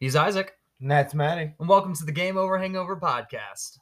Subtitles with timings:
[0.00, 1.54] He's Isaac, And that's Maddie.
[1.58, 3.78] and welcome to the Game Over Hangover podcast.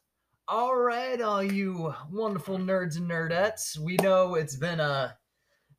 [0.48, 3.76] All right, all you wonderful nerds and nerdettes.
[3.78, 5.16] We know it's been a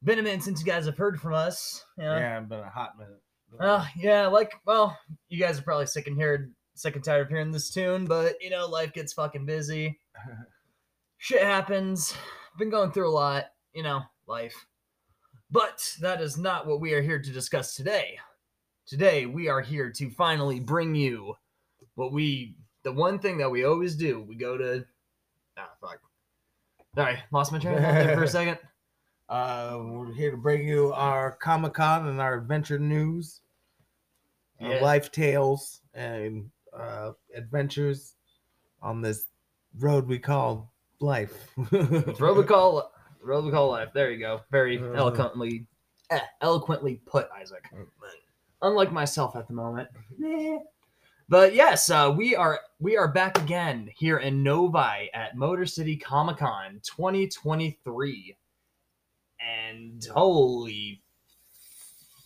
[0.04, 1.84] been a minute since you guys have heard from us.
[1.98, 2.20] Yeah.
[2.20, 3.22] Yeah, been a hot minute.
[3.60, 4.98] Uh, yeah, like, well,
[5.30, 8.36] you guys are probably sick and heard, sick and tired of hearing this tune, but
[8.42, 9.98] you know, life gets fucking busy.
[11.18, 12.14] Shit happens.
[12.60, 14.66] Been going through a lot, you know, life.
[15.50, 18.20] But that is not what we are here to discuss today.
[18.88, 21.36] Today, we are here to finally bring you
[21.96, 24.22] what we, the one thing that we always do.
[24.22, 24.86] We go to,
[25.58, 26.00] ah, fuck.
[26.96, 28.58] Sorry, lost my train of thought there for a second.
[29.30, 33.42] uh, we're here to bring you our Comic Con and our adventure news,
[34.62, 34.82] our Yeah.
[34.82, 38.16] life tales, and uh, adventures
[38.82, 39.26] on this
[39.80, 41.50] road we call life.
[41.74, 42.92] It's road we call
[43.22, 43.90] road we call life.
[43.94, 44.42] There you go.
[44.50, 44.94] Very Uh-huh.
[44.96, 45.68] eloquently,
[46.10, 47.70] eh, eloquently put, Isaac.
[48.62, 49.90] Unlike myself at the moment.
[51.30, 55.98] But yes, uh, we are we are back again here in Novi at Motor City
[55.98, 58.38] Comic Con 2023,
[59.46, 61.02] and holy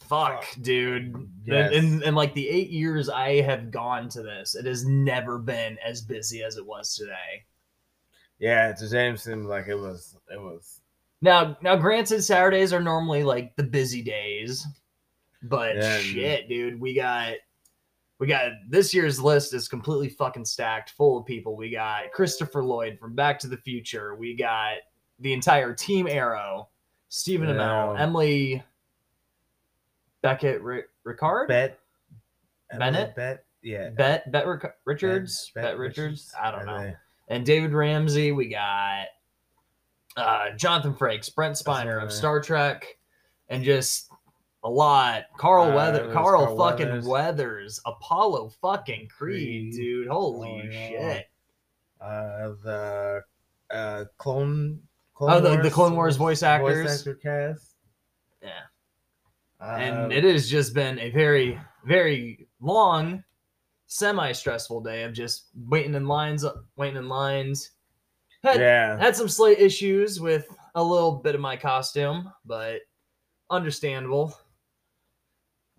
[0.08, 0.62] fuck, Fuck.
[0.62, 1.16] dude!
[1.46, 1.72] Yes.
[1.74, 5.40] In, in, in like the eight years I have gone to this, it has never
[5.40, 7.46] been as busy as it was today.
[8.38, 9.18] yeah, a shame.
[9.18, 10.16] Seemed like it was.
[10.32, 10.80] It was.
[11.24, 14.64] Now, now, granted, Saturdays are normally like the busy days,
[15.44, 17.36] but and- shit, dude, we got
[18.20, 21.56] we got this year's list is completely fucking stacked, full of people.
[21.56, 24.14] We got Christopher Lloyd from Back to the Future.
[24.14, 24.76] We got
[25.20, 26.70] the entire Team Arrow,
[27.10, 28.62] Stephen Amell, Emily
[30.22, 31.80] Beckett, Ri- Ricard, Bet.
[32.78, 33.16] Bennett?
[33.16, 33.44] Bet.
[33.64, 33.90] Yeah.
[33.90, 36.32] Bet, Bet Ric- Richards, Bet, Bet Richards.
[36.40, 36.94] I don't know.
[37.28, 38.32] And David Ramsey.
[38.32, 39.06] We got
[40.16, 42.86] uh, Jonathan Frakes, Brent Spiner of Star Trek,
[43.50, 44.11] and just
[44.64, 45.24] a lot.
[45.38, 47.08] Carl Uh, Weather, Carl, Carl fucking Weathers.
[47.08, 47.80] Weathers.
[47.86, 49.74] Apollo fucking Creed, Creed.
[49.74, 50.08] dude.
[50.08, 50.88] Holy Oh, yeah.
[50.88, 51.30] shit!
[52.00, 53.22] Uh, the
[53.72, 54.80] uh, clone.
[55.14, 56.84] clone Oh, the- the Clone Wars voice actors.
[56.88, 57.76] Voice actor cast.
[58.42, 58.62] Yeah,
[59.60, 63.24] Uh, and it has just been a very, very long,
[63.88, 66.44] semi-stressful day of just waiting in lines,
[66.76, 67.72] waiting in lines.
[68.44, 68.98] Had, yeah.
[68.98, 72.82] had some slight issues with a little bit of my costume, but
[73.52, 74.36] understandable.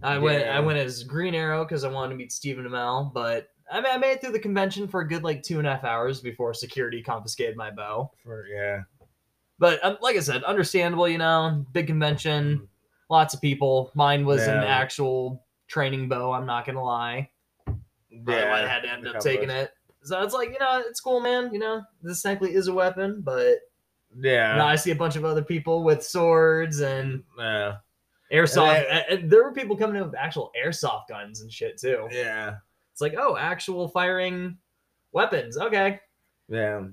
[0.03, 0.57] I went Yeah.
[0.57, 3.97] I went as Green Arrow because I wanted to meet Stephen Amell, but I, I
[3.99, 6.55] made it through the convention for a good like two and a half hours before
[6.55, 8.11] security confiscated my bow.
[8.25, 8.83] For, yeah.
[9.59, 11.09] But um, like I said, understandable.
[11.09, 12.69] You know, big convention,
[13.09, 13.91] lots of people.
[13.95, 16.33] Mine was an actual training bow.
[16.33, 17.31] I'm not gonna lie.
[17.67, 19.71] Why I had to end up taking it.
[20.03, 21.51] So it's like you know, it's cool, man.
[21.53, 23.59] You know, this technically is a weapon, but
[24.19, 24.57] Yeah.
[24.57, 27.77] now I see a bunch of other people with swords and Yeah.
[28.33, 29.05] Airsoft.
[29.09, 32.09] And there were people coming in with actual airsoft guns and shit too.
[32.11, 32.57] Yeah.
[32.93, 34.59] It's like, oh, actual firing
[35.13, 35.57] weapons.
[35.57, 36.01] Okay.
[36.49, 36.85] Yeah.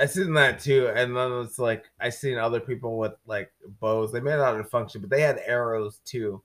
[0.00, 4.10] I seen that too, and then it's like I seen other people with like bows.
[4.10, 6.42] They may not have function, but they had arrows too.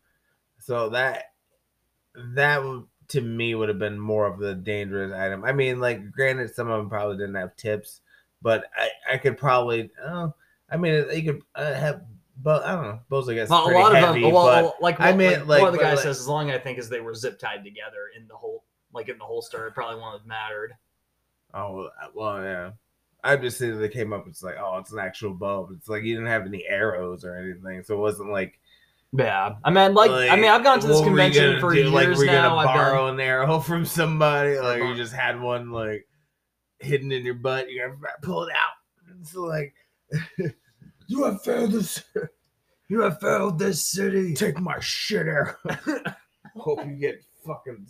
[0.59, 1.31] So that
[2.33, 2.61] that
[3.09, 5.45] to me would have been more of the dangerous item.
[5.45, 8.01] I mean, like granted, some of them probably didn't have tips,
[8.41, 10.33] but I I could probably oh
[10.69, 12.01] I mean you could uh, have
[12.41, 14.31] but I don't know bows I guess Well, a lot of heavy, them.
[14.31, 16.49] Well, but like I mean, like, like, one of the guys like- says, as long
[16.49, 18.63] as I think as they were zip tied together in the whole,
[18.93, 20.73] like in the holster, it probably wouldn't have mattered.
[21.53, 22.71] oh well, well yeah.
[23.23, 24.27] I just see that they came up.
[24.27, 25.65] It's like, oh, it's an actual bow.
[25.67, 28.59] But it's like you didn't have any arrows or anything, so it wasn't like
[29.13, 31.73] Yeah, I mean, like, I mean, I've gone to this what were we convention for
[31.73, 31.79] do?
[31.79, 32.49] years Like, we're now.
[32.49, 34.95] gonna I've been, borrow an arrow from somebody, like you uh-huh.
[34.95, 36.07] just had one like
[36.79, 37.69] hidden in your butt.
[37.71, 39.17] You gotta pull it out.
[39.19, 39.73] It's like
[41.07, 42.03] you have failed this.
[42.89, 44.33] you have failed this city.
[44.33, 45.55] Take my shit arrow.
[46.57, 47.85] Hope you get fucking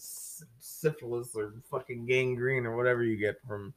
[0.59, 3.73] syphilis or fucking gangrene or whatever you get from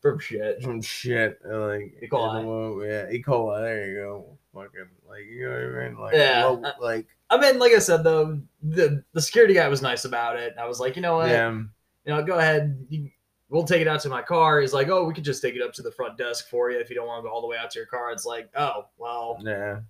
[0.00, 0.62] From shit.
[0.62, 1.38] from shit.
[1.44, 2.08] Like E.
[2.10, 2.36] coli.
[2.38, 3.22] animal- yeah, E.
[3.22, 3.60] coli.
[3.62, 4.38] There you go.
[4.54, 5.98] Fucking like you know what I mean?
[5.98, 6.44] Like Yeah.
[6.46, 10.36] low- like I mean, like I said though, the the security guy was nice about
[10.36, 10.54] it.
[10.58, 11.50] I was like, you know what, yeah.
[11.50, 11.68] you
[12.06, 12.86] know, go ahead.
[12.88, 13.10] You,
[13.54, 14.60] we'll take it out to my car.
[14.60, 16.78] He's like, oh, we could just take it up to the front desk for you
[16.80, 18.10] if you don't want to go all the way out to your car.
[18.10, 19.80] It's like, oh, well, Yeah.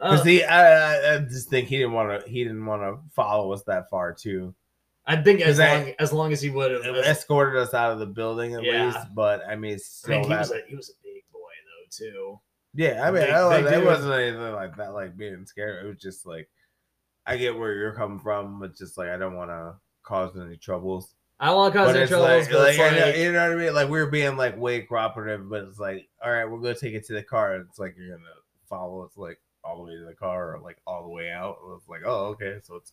[0.00, 0.62] uh, Because he, I,
[1.12, 2.30] I- I just think he didn't want to.
[2.30, 4.54] He didn't want to follow us that far too.
[5.06, 6.96] I think as 'cause I- as long as he would have.
[6.96, 8.86] Escorted us out of the building at Yeah.
[8.86, 11.24] least, but I mean, I still mean, he that- was a he was a big
[11.32, 12.40] boy though too.
[12.74, 13.06] yeah.
[13.06, 15.84] I mean, big- I, big it wasn't anything like that, like being scared.
[15.84, 16.48] It was just like,
[17.26, 19.74] I get where you're coming from, but just like I don't want to
[20.04, 21.14] cause any troubles.
[21.40, 22.24] I don't want to cause any trouble.
[22.24, 23.74] like, but like, it's like, you, know, you know what I mean?
[23.74, 26.94] Like we were being like way cooperative, but it's like, all right, we're gonna take
[26.94, 27.56] it to the car.
[27.56, 28.28] It's like you're gonna
[28.68, 29.12] follow us.
[29.16, 31.58] Like all the way to the car or like all the way out.
[31.62, 32.92] It was like, oh, okay, so it's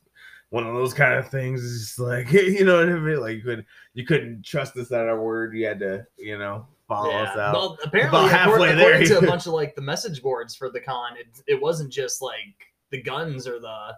[0.49, 1.63] one of those kind of things.
[1.63, 3.19] It's just like you know what I mean.
[3.19, 5.55] Like you couldn't you couldn't trust us at our word.
[5.55, 7.53] You had to you know follow us out.
[7.53, 10.79] Well, apparently, About according, according to a bunch of like the message boards for the
[10.79, 12.55] con, it, it wasn't just like
[12.89, 13.95] the guns or the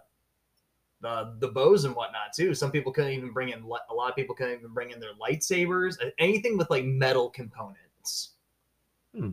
[1.04, 2.54] the the bows and whatnot too.
[2.54, 5.12] Some people couldn't even bring in a lot of people couldn't even bring in their
[5.20, 8.30] lightsabers, anything with like metal components.
[9.16, 9.30] Hmm.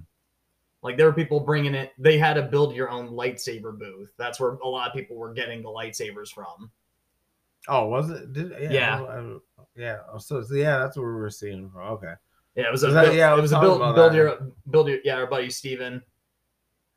[0.83, 1.93] Like there were people bringing it.
[1.97, 4.11] They had to build your own lightsaber booth.
[4.17, 6.69] That's where a lot of people were getting the lightsabers from.
[7.67, 8.33] Oh, was it?
[8.33, 9.01] Did, yeah, Yeah.
[9.03, 9.37] I- I-
[9.75, 9.97] yeah.
[10.11, 11.69] Oh, so, so yeah, that's what we were seeing.
[11.69, 11.81] From.
[11.93, 12.13] Okay.
[12.55, 14.15] Yeah, it was a Was that- build, yeah, it was was a build, build that.
[14.15, 16.01] your build your yeah our buddy Steven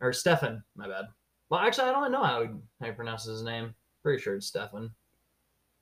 [0.01, 0.65] or Stefan.
[0.75, 1.05] My bad.
[1.51, 2.49] Well, actually, I don't know how he,
[2.81, 3.75] how he pronounces his name.
[4.05, 4.93] Pretty sure it's Stefan.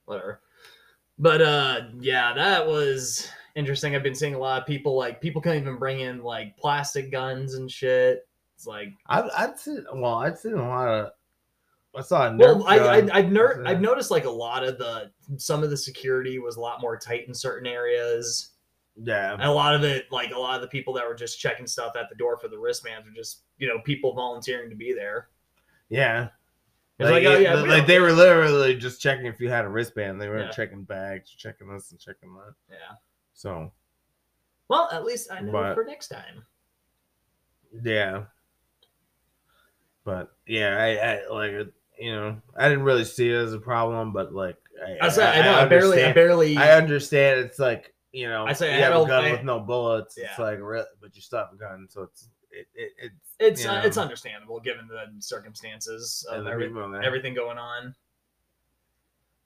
[0.07, 0.41] Whatever.
[1.19, 3.95] But uh, yeah, that was interesting.
[3.95, 7.13] I've been seeing a lot of people like people can't even bring in like plastic
[7.13, 8.27] guns and shit.
[8.57, 11.11] It's like I've I'd seen well, I'd seen a lot of.
[11.95, 13.11] I saw a well, Nerf I, I gun.
[13.11, 16.61] I've ner- I've noticed like a lot of the some of the security was a
[16.61, 18.53] lot more tight in certain areas.
[18.97, 19.35] yeah.
[19.35, 21.67] And a lot of it, like a lot of the people that were just checking
[21.67, 24.95] stuff at the door for the wristbands were just, you know, people volunteering to be
[24.95, 25.29] there.
[25.91, 26.29] Yeah.
[27.05, 29.69] Like, like, oh yeah, like we they were literally just checking if you had a
[29.69, 30.21] wristband.
[30.21, 30.51] They weren't Yeah.
[30.53, 32.55] checking bags, checking this and checking that.
[32.71, 32.97] yeah.
[33.35, 33.73] So
[34.69, 36.45] Well, at least I know But- for next time.
[37.83, 38.25] yeah.
[40.05, 41.69] But yeah, I, I like.
[41.99, 45.25] You know, I didn't really see it as a problem, but like I, I, say,
[45.25, 46.57] I know, I, barely, I understand- barely.
[46.57, 47.41] I understand.
[47.41, 50.17] It's like you know, I say I you have a gun I- with no bullets.
[50.19, 50.59] It's like,
[51.01, 53.97] but you still have a gun, so it's it, it it's it's you uh, it's
[53.97, 56.73] understandable given the circumstances of and every,
[57.05, 57.95] everything going on.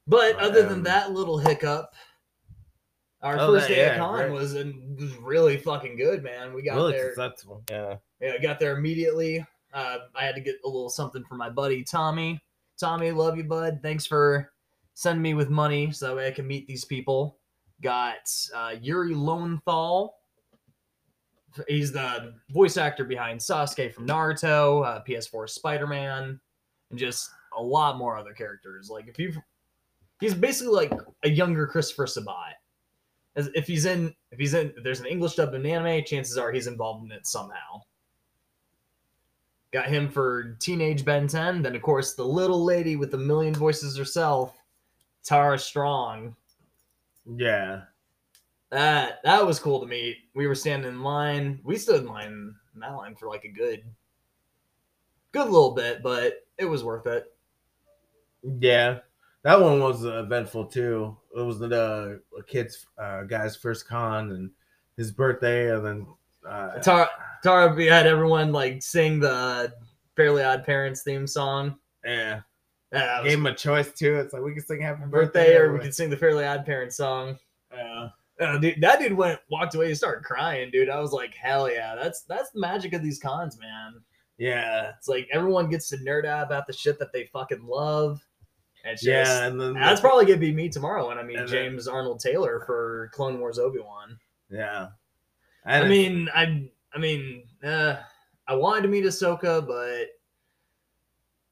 [0.06, 1.94] But But, other than um, that little hiccup,
[3.22, 4.32] our Oh, first that- day yeah, of con great.
[4.32, 6.52] was and was really fucking good, man.
[6.54, 7.14] We got really there.
[7.14, 7.62] successful.
[7.70, 7.96] Yeah.
[8.20, 9.44] Yeah, I got there immediately.
[9.74, 12.40] Uh, I had to get a little something for my buddy Tommy.
[12.78, 13.80] Tommy, love you, bud.
[13.82, 14.52] Thanks for
[14.94, 17.38] sending me with money so that way I can meet these people.
[17.82, 20.14] Got uh, Yuri Lowenthal.
[21.68, 26.40] He's the voice actor behind Sasuke from Naruto, uh, PS4 Spider Man,
[26.90, 28.90] and just a lot more other characters.
[28.90, 29.32] Like if you,
[30.20, 30.92] he's basically like
[31.24, 32.54] a younger Christopher Sabat.
[33.34, 36.38] As if he's in, if he's in, if there's an English dub in anime, chances
[36.38, 37.82] are he's involved in it somehow.
[39.72, 41.60] Got him for Teenage Ben 10.
[41.60, 44.56] Then, of course, the little lady with the million voices herself,
[45.22, 46.34] Tara Strong.
[47.36, 47.82] Yeah.
[48.70, 50.16] That that was cool to meet.
[50.34, 51.60] We were standing in line.
[51.64, 53.84] We stood in line in that line for like a good,
[55.32, 57.32] good little bit, but it was worth it.
[58.60, 58.98] Yeah,
[59.42, 61.16] that one was eventful too.
[61.36, 64.50] It was the uh, kid's uh, guy's first con and
[64.96, 66.06] his birthday, and then
[66.48, 67.08] uh, Tara,
[67.42, 69.72] Tara, we had everyone like sing the
[70.16, 71.76] Fairly Odd Parents theme song.
[72.04, 72.40] yeah,
[72.92, 74.16] Yeah, that was gave him a choice too.
[74.16, 76.64] It's like we can sing Happy birthday, Birthday, or we could sing the Fairly Odd
[76.64, 77.38] Parents song.
[77.72, 78.08] Yeah.
[78.40, 80.90] Uh, dude, that dude went walked away and started crying, dude.
[80.90, 83.94] I was like, hell yeah, that's that's the magic of these cons, man.
[84.38, 88.20] yeah, It's like everyone gets to nerd out about the shit that they fucking love.
[88.84, 91.38] And It's just, yeah, and then that's probably gonna be me tomorrow when I meet
[91.38, 94.18] And then- James Arnold Taylor for Clone Wars Obi Wan.
[94.50, 94.88] yeah.
[95.64, 97.96] I And mean, I I mean, uh,
[98.46, 100.08] I wanted to meet Ahsoka, but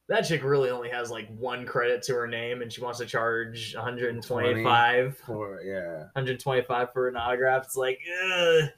[0.08, 3.06] that chick really only has like one credit to her name, and she wants to
[3.06, 5.16] charge 125.
[5.18, 7.64] for yeah, 125 for an autograph.
[7.64, 8.68] It's like, ugh.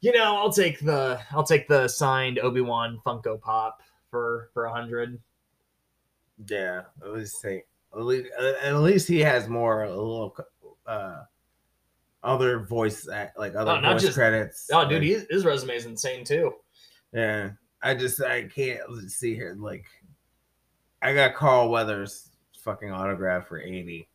[0.00, 4.66] you know, I'll take the I'll take the signed Obi Wan Funko Pop for for
[4.66, 5.18] a hundred.
[6.48, 6.82] yeah.
[7.02, 8.28] At least say at least,
[8.62, 10.36] at least he has more a little
[10.86, 11.22] uh
[12.22, 14.68] other voice like other Oh, not voice just- credits.
[14.72, 16.54] Oh, dude, Like, his resume is insane too.
[17.12, 17.50] Yeah,
[17.82, 19.54] I just I can't see here.
[19.58, 19.84] Like,
[21.04, 22.30] I got Carl Weathers
[22.60, 24.08] fucking autograph for eighty.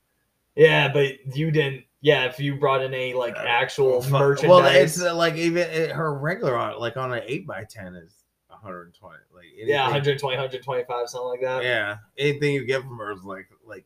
[0.55, 1.84] Yeah, but you didn't.
[2.01, 4.50] Yeah, if you brought in a like Uh, actual Fu- merchandise.
[4.50, 7.96] Well, it's uh, like even it, her regular on like on an eight by ten
[7.96, 9.17] is one hundred and twenty.
[9.34, 11.63] Like yeah, anything- 120, 125, something like that.
[11.63, 11.98] yeah.
[12.17, 13.86] Anything you get from her is like like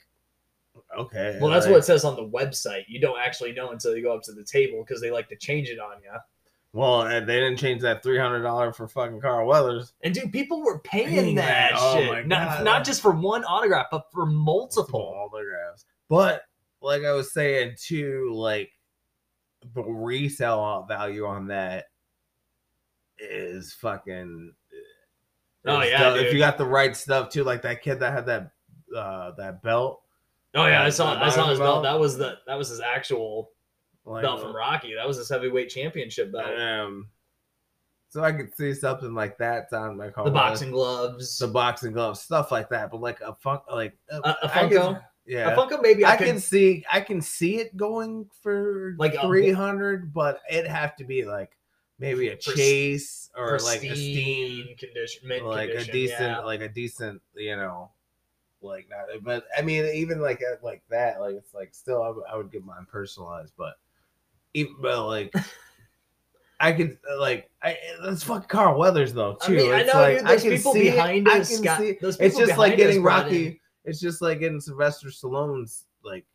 [0.98, 1.38] okay.
[1.42, 2.86] Well, that's like, what it says on the website.
[2.88, 5.36] You don't actually know until you go up to the table because they like to
[5.36, 6.12] change it on you.
[6.76, 9.94] Well, they didn't change that three hundred dollar for fucking Carl Weathers.
[10.04, 12.10] And dude, people were paying Paying that, that, oh shit.
[12.12, 12.64] my not, God.
[12.66, 15.14] not just for one autograph, but for multiple.
[15.16, 15.86] autographs.
[16.10, 16.42] But
[16.82, 18.72] like I was saying too, like
[19.76, 21.86] the resale value on that
[23.20, 24.54] is fucking.
[25.66, 26.18] Oh, is yeah, dope.
[26.26, 28.52] if you got the right stuff too, like that kid that had that
[28.98, 30.02] uh that belt,
[30.56, 31.84] Oh yeah, I Uh, saw the I saw his belt?
[31.84, 31.84] belt.
[31.84, 33.52] That was the that was his actual
[34.06, 34.96] like belt from Rocky.
[34.96, 36.58] That was his heavyweight championship belt.
[36.60, 37.08] um.
[38.10, 41.36] So I could see something like that on like The boxing gloves.
[41.40, 42.92] the boxing gloves, stuff like that.
[42.92, 45.04] But like a funk, like A- a can- Funko?
[45.26, 45.50] yeah.
[45.52, 49.16] A Funko maybe I, I could can see I can see it going for Like
[49.16, 51.58] a- three hundred, but it'd have to be like
[51.98, 56.40] maybe a chase or like a steam, condition, mint like a decent, yeah.
[56.42, 57.90] like a decent, you know,
[58.62, 59.24] like not.
[59.24, 62.38] But I mean, even like uh, like that, like it's like still, I would- I
[62.38, 63.74] would get mine personalized, but
[64.54, 65.34] even but like.
[66.60, 69.54] I could like I that's fucking Carl Weathers though too.
[69.54, 70.92] I mean, I know, like, dude, those can people see it.
[70.94, 73.60] behind I us got- see- those It's just like getting in- Rocky.
[73.84, 76.26] It's just like getting Sylvester Stallone's like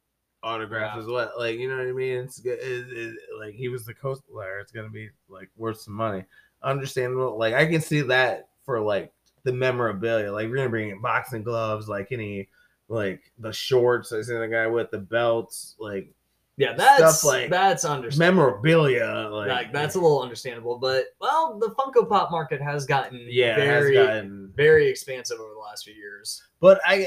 [0.43, 1.01] autograph Yeah.
[1.01, 1.33] as well.
[1.39, 2.19] Like you know what I mean?
[2.19, 4.59] It's, it, it, like he was the coast player.
[4.59, 6.25] It's gonna be like worth some money.
[6.63, 7.39] Understandable.
[7.39, 9.11] Like I can see that for like
[9.45, 10.31] the memorabilia.
[10.31, 12.51] Like we're gonna bring in boxing gloves, like any
[12.89, 14.13] like the shorts.
[14.13, 16.11] I see the guy with the belts, like
[16.59, 18.43] Yeah, that's like that's understandable.
[18.43, 19.29] memorabilia.
[19.31, 23.57] Like, Like, that's a little understandable, but well, the Funko Pop market has gotten yeah,
[23.57, 26.43] it has very gotten- very expansive over the last few years.
[26.61, 27.07] But I,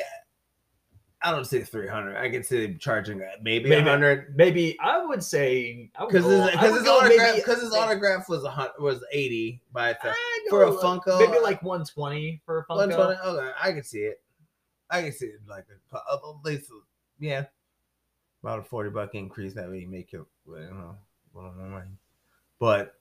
[1.21, 2.15] I don't see three hundred.
[2.15, 3.87] I can see them charging uh, maybe Maybe.
[3.89, 4.33] hundred.
[4.37, 9.03] Maybe I would say because his, cause his autograph because his autograph was a was
[9.11, 10.15] eighty by itself.
[10.17, 12.77] I'd for a like- Funko, maybe uh, like 120 for a Funko.
[12.77, 13.19] One twenty.
[13.21, 14.21] Okay, I can see it.
[14.89, 16.71] I can see it like a, at least
[17.19, 17.43] yeah,
[18.43, 20.95] about a forty buck increase that would make it you know
[21.33, 21.91] a little more money.
[22.59, 22.95] But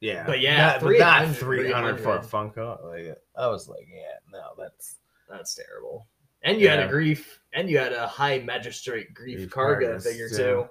[0.00, 2.54] yeah, But yeah, not, but not 300, three hundred for a 300.
[2.54, 2.84] Funko.
[2.84, 4.96] Like I was like, yeah, no, that's
[5.28, 6.06] That's terrible.
[6.42, 10.28] And you had a Greef, and you had a high magistrate Greef, Greef Karga figure
[10.30, 10.36] yeah.
[10.36, 10.68] too.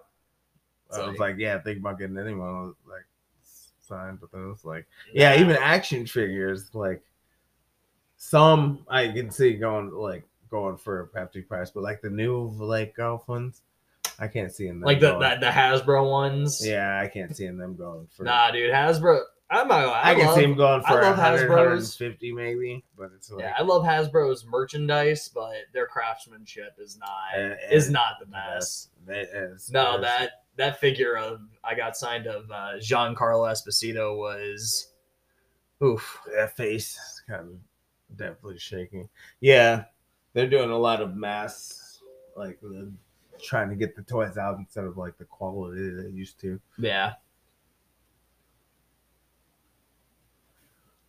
[0.88, 3.06] It's I was like- yeah, think about getting anyone like
[3.80, 7.04] signed, but then it was like, yeah, even action figures, like
[8.18, 12.50] some I can see going like going for a hefty price, but like the new
[12.58, 13.62] like golf ones,
[14.20, 16.66] I can't see them like the, the the Hasbro ones.
[16.66, 18.24] yeah, I can't see them going for.
[18.24, 19.22] Nah, dude, Hasbro.
[19.52, 19.88] I'm not.
[19.88, 22.00] I, I, can love, see him going I for love 100, Hasbro's.
[22.00, 27.36] 150 maybe, but it's like Yeah, I love Hasbro's merchandise, but their craftsmanship is not
[27.36, 28.90] eh, is eh, not the best.
[29.08, 34.18] That is, No, is- that that figure of I got signed of uh, Giancarlo Esposito
[34.18, 34.92] was,
[35.84, 36.20] oof.
[36.36, 39.10] that face is kind of definitely shaking.
[39.40, 39.86] Yeah,
[40.34, 42.02] they're doing a lot of mass,
[42.36, 42.92] like the,
[43.42, 46.60] trying to get the toys out instead of like the quality they used to.
[46.78, 47.16] Yeah,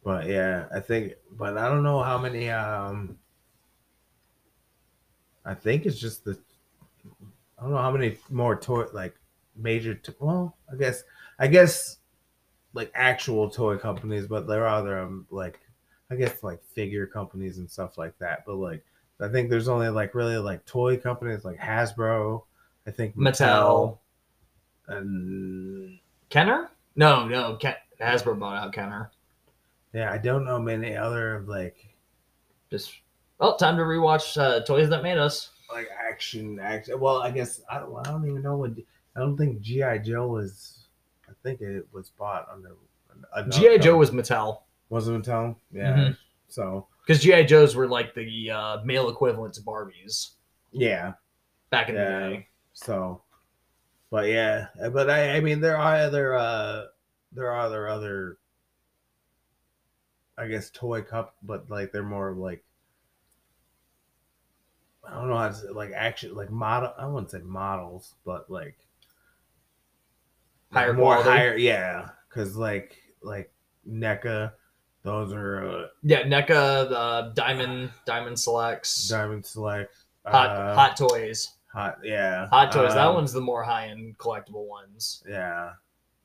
[0.02, 2.48] But yeah, I think, but I don't know how many.
[2.50, 3.18] um
[5.44, 6.38] I think it's just the.
[7.58, 9.14] I don't know how many more toy like
[9.56, 9.94] major.
[9.94, 11.02] To, well, I guess
[11.38, 11.98] I guess
[12.74, 15.60] like actual toy companies, but there are other um, like
[16.10, 18.44] I guess like figure companies and stuff like that.
[18.46, 18.84] But like
[19.22, 22.42] I think there's only like really like toy companies like Hasbro.
[22.86, 23.98] I think Mattel.
[24.88, 25.98] and
[26.28, 26.70] Kenner?
[26.96, 29.10] No, no, Ken- Hasbro bought out Kenner.
[29.92, 31.76] yeah, I don't know many other like
[32.70, 32.92] Just
[33.40, 35.50] oh, time to rewatch uh, Toys That Made Us.
[35.72, 36.98] like action action.
[36.98, 38.72] Well, I guess I don't, I don't even know what.
[39.16, 40.86] I don't think GI Joe was.
[41.28, 42.74] I think it was bought under.
[43.50, 45.56] GI Joe was Mattel wasn't Mattel.
[45.70, 45.94] Yeah.
[45.96, 46.16] Mhm.
[46.48, 50.30] So because GI Joes were like the uh, male equivalent to Barbies
[50.72, 51.14] yeah,
[51.70, 52.20] back in Yeah.
[52.28, 52.48] the day.
[52.72, 53.22] so,
[54.10, 56.84] but yeah, but I I mean there are other uh
[57.32, 58.38] there are other other.
[60.38, 62.64] I guess toy cup, but like they're more like.
[65.06, 66.92] I don't know how to say, like action like model.
[66.96, 68.76] I wouldn't say models, but like
[70.72, 71.30] Higher more quality.
[71.30, 73.52] higher yeah because like like
[73.88, 74.52] NECA
[75.02, 79.94] those are uh, Yeah, NECA, the Diamond Diamond Selects, Diamond Select
[80.26, 82.94] Hot uh, Hot Toys, hot yeah Hot Toys.
[82.94, 85.22] that um, one's the more high end collectible ones.
[85.28, 85.70] yeah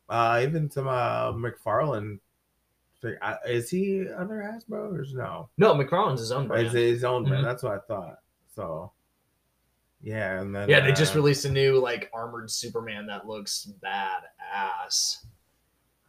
[0.09, 2.19] uh even some uh McFarlane
[3.47, 6.67] is he under Hasbro or no No, McFarlane's his own brand.
[6.67, 7.47] is his own brand Mhm.
[7.47, 8.19] that's what I thought
[8.55, 8.91] so
[10.01, 13.69] yeah and then Yeah, they just uh, released a new like armored Superman that looks
[13.83, 15.25] badass.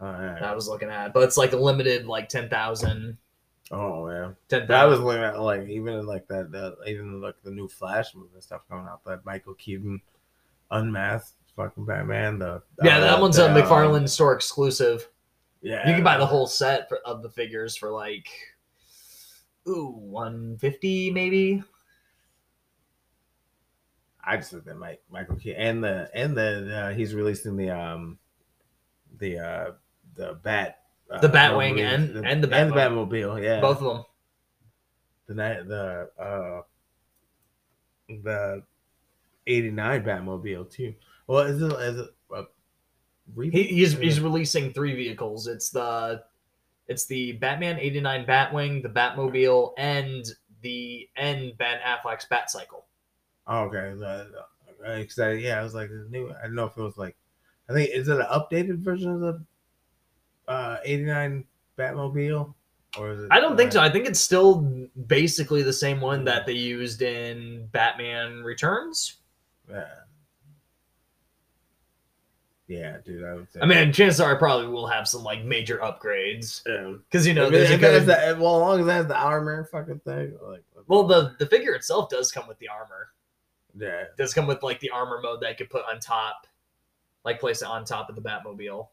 [0.01, 0.39] Oh, yeah.
[0.43, 3.17] I was looking at, but it's like a limited like 10,000.
[3.73, 4.69] oh yeah 10,000.
[4.69, 8.15] That was looking at like even in, like that, that even like the new Flash
[8.15, 9.05] movie and stuff coming out.
[9.05, 10.01] That Michael Keaton
[10.71, 12.39] unmasked fucking Batman.
[12.39, 15.09] The yeah, that uh, one's the, a um, McFarlane store exclusive.
[15.63, 18.29] Yeah, You can buy the whole set for, of the figures for like,
[19.67, 21.63] ooh, 150 maybe.
[24.23, 27.71] I just think that Mike Michael Keaton and the and the uh, he's releasing the
[27.71, 28.19] um
[29.19, 29.71] the uh
[30.17, 30.81] the bat
[31.11, 33.09] uh, The Batwing and- the, and the and the Batmobile.
[33.11, 33.43] Batmobile.
[33.43, 34.05] Yeah, Both of them.
[35.29, 35.35] the
[36.17, 36.63] the uh
[38.09, 38.63] the
[39.47, 40.95] eighty nine Batmobile too.
[41.27, 42.09] Well, is it a
[43.51, 45.47] He, he's he's releasing three vehicles.
[45.49, 46.23] It's the
[46.89, 50.25] It's the Batman '89 Batwing, the Batmobile, and
[50.63, 52.85] the and Ben Affleck's Batcycle.
[53.49, 53.93] Oh, okay.
[53.95, 54.31] The,
[54.81, 56.31] the, cause yeah, I was like, the new.
[56.33, 57.17] I don't know if it was like,
[57.69, 59.45] I think is it an updated version of the
[60.49, 61.45] uh '89
[61.79, 62.55] Batmobile,
[62.99, 63.29] or is it?
[63.31, 63.81] I don't think so.
[63.81, 64.63] uh, I think it's still
[65.07, 69.17] basically the same one that they used in Batman Returns.
[69.69, 69.85] Yeah.
[72.69, 73.25] Yeah, dude.
[73.25, 73.61] I would say.
[73.61, 76.65] I mean, chances are I probably will have some like major upgrades
[77.05, 78.07] because you know there's a good.
[78.07, 80.65] that, well, as long as it has the armor fucking thing, like.
[80.89, 83.09] Well, the the figure itself does come with the armor.
[83.79, 86.47] yeah, It does come with like the armor mode that I could put on top,
[87.25, 88.89] like place it on top of the Batmobile,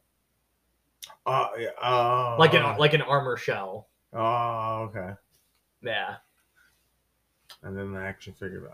[1.27, 3.87] yeah, oh, like an like an armor shell.
[4.13, 5.13] oh okay,
[5.81, 6.15] Yeah,
[7.63, 8.71] and then the action figure,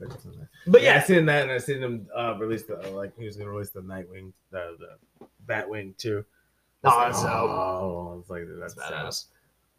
[0.00, 3.24] in but yeah, I seen that, and I seen him uh, release the like he
[3.24, 6.24] was gonna release the Nightwing, the the Batwing too.
[6.84, 9.24] Oh, oh, I was like, that's that's badass.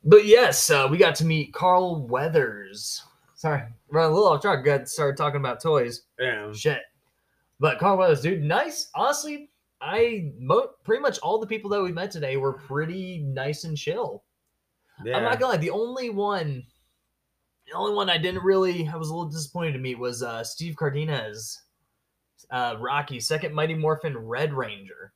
[0.04, 3.04] But yes, uh, we got to meet Carl Weathers.
[3.36, 4.64] Sorry, run a little off track.
[4.64, 6.04] Got started talking about toys.
[6.20, 6.82] Yeah, Shit.
[7.60, 8.90] But Carl Weathers, dude, nice.
[8.96, 9.50] Honestly,
[9.82, 13.78] I mo- pretty much all the people that we met today were pretty nice and
[13.78, 14.24] chill.
[15.04, 15.18] yeah.
[15.18, 15.58] I'm not gonna lie.
[15.58, 16.64] The only one,
[17.68, 20.44] the only one I didn't really, I was a little disappointed to meet was uh,
[20.44, 21.62] Steve Cardenas,
[22.52, 25.12] uh, Rocky, second Mighty Morphin Red Ranger.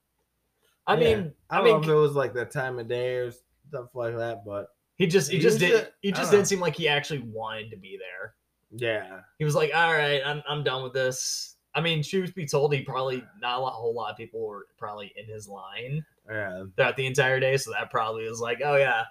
[0.87, 0.99] I Yeah.
[1.15, 3.31] mean, I I, don't mean, know if it was like the time of day or
[3.69, 6.45] stuff like that, but he just, he he just did, he I just didn't know.
[6.45, 8.33] seem like he actually wanted to be there.
[8.71, 12.45] yeah, He was like, "All right, I'm, I'm done with this." I mean, truth be
[12.47, 16.63] told, he probably not a whole lot of people were probably in his line yeah,
[16.75, 19.03] throughout the entire day, so that probably was like, "Oh yeah,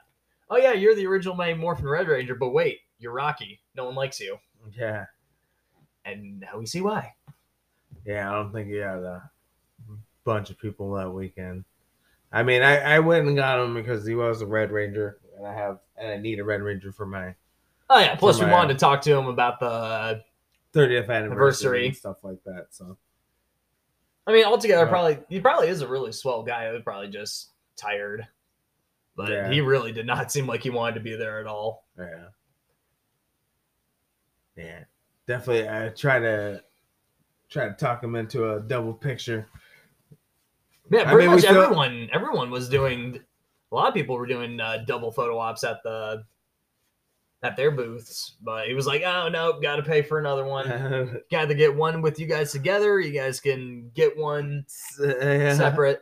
[0.50, 3.60] oh yeah, you're the original Mighty Morphin Red Ranger," but wait, you're Rocky.
[3.76, 4.38] No one likes you.
[4.76, 5.06] yeah,
[6.04, 7.14] and now we see why.
[8.04, 8.28] yeah.
[8.30, 9.30] I don't think he had a
[10.24, 11.64] bunch of people that weekend.
[12.32, 15.46] I mean, I I went and got him because he was a Red Ranger, and
[15.46, 17.34] I have and I need a Red Ranger for my
[17.90, 18.16] Oh yeah.
[18.16, 20.22] Plus, we my- wanted to talk to him about the.
[20.74, 21.86] 30th anniversary Anniversary.
[21.88, 22.66] and stuff like that.
[22.70, 22.96] So
[24.26, 26.66] I mean, altogether, probably he probably is a really swell guy.
[26.68, 28.26] He was probably just tired,
[29.16, 29.50] but Yeah.
[29.50, 31.86] he really did not seem like he wanted to be there at all.
[31.98, 32.26] yeah,
[34.56, 34.84] yeah,
[35.26, 35.68] definitely.
[35.68, 36.62] I try to
[37.48, 39.46] try to talk him into a double picture.
[40.90, 42.08] Yeah, I pretty mean, we much still- everyone.
[42.12, 43.20] Everyone was doing.
[43.70, 46.24] A lot of people were doing uh, double photo ops at the
[47.42, 51.20] at their booths, but he was like, "Oh no, got to pay for another one.
[51.30, 52.98] Got to get one with you guys together.
[53.00, 54.64] You guys can get one
[55.00, 55.54] Yeah.
[55.54, 56.00] separate."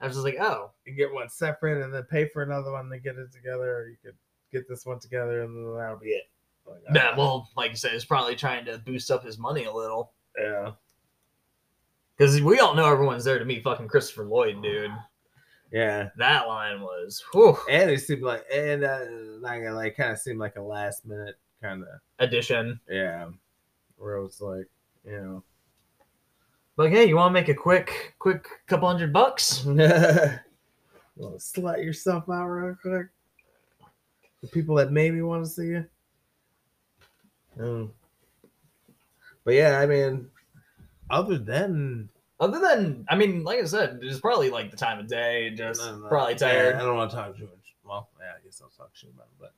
[0.00, 2.88] I was just like, "Oh, You get one separate and then pay for another one
[2.90, 4.14] to get it together, or you could
[4.52, 6.24] get this one together and then that'll be it.
[6.64, 9.72] Like, yeah." Well, like you said, it's probably trying to boost up his money a
[9.72, 10.12] little.
[10.38, 10.70] yeah,
[12.16, 14.92] Because we all know everyone's there to meet fucking Christopher Lloyd, dude.
[15.70, 16.08] Yeah.
[16.16, 19.04] That line was whew, And it seemed like, and uh,
[19.40, 22.80] like, like kind of seemed like a last minute kind of, addition.
[22.88, 23.28] yeah,
[23.96, 24.66] where it was like,
[25.04, 25.42] you know,
[26.76, 29.64] Like, hey, you want to make a quick, quick couple hundred bucks?
[29.66, 29.76] you
[31.18, 33.06] slut yourself out real quick.
[34.42, 35.84] The people that maybe want to see you.
[37.58, 37.92] Um,
[39.44, 40.28] but yeah, I mean,
[41.10, 42.08] other than
[42.40, 45.80] Other than, I mean, like I said, it's probably like the time of day, just
[45.80, 46.76] No, no, probably yeah, tired.
[46.76, 47.74] I don't want to talk too much.
[47.84, 49.52] Well, yeah, I guess I'll talk shit about it, but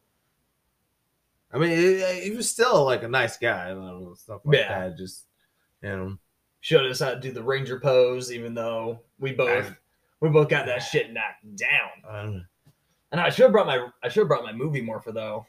[1.52, 3.70] I mean, he, he was still like a nice guy.
[3.70, 4.88] I know stuff like Yeah.
[4.88, 4.96] that.
[4.96, 5.26] Just
[5.82, 6.18] you know,
[6.62, 9.76] Showed us how to do the ranger pose, even though we both I-
[10.20, 11.90] we both got that shit knocked down.
[12.06, 12.46] um,
[13.12, 15.46] And I should have brought my I should have brought my movie morpher though.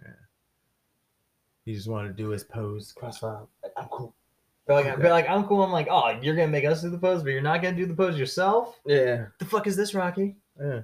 [0.00, 0.12] Yeah.
[1.64, 2.92] he just wanted to do his pose.
[2.92, 3.46] Crossfire.
[3.76, 4.14] I'm cool.
[4.66, 5.02] But like, Okay.
[5.02, 5.62] but like, I'm cool.
[5.62, 7.86] I'm like, oh, you're gonna make us do the pose, but you're not gonna do
[7.86, 8.78] the pose yourself.
[8.86, 10.36] Yeah, The fuck is this, Rocky?
[10.58, 10.80] yeah.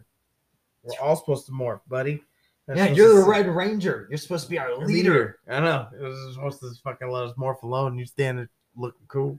[0.83, 2.23] We're all supposed to morph, buddy.
[2.67, 4.07] That's yeah, you're the Red Ranger.
[4.11, 4.87] You're supposed to be our leader.
[4.87, 5.39] leader.
[5.49, 5.89] I know.
[5.99, 7.99] It was supposed to fucking let us morph alone.
[7.99, 9.39] You stand there looking cool.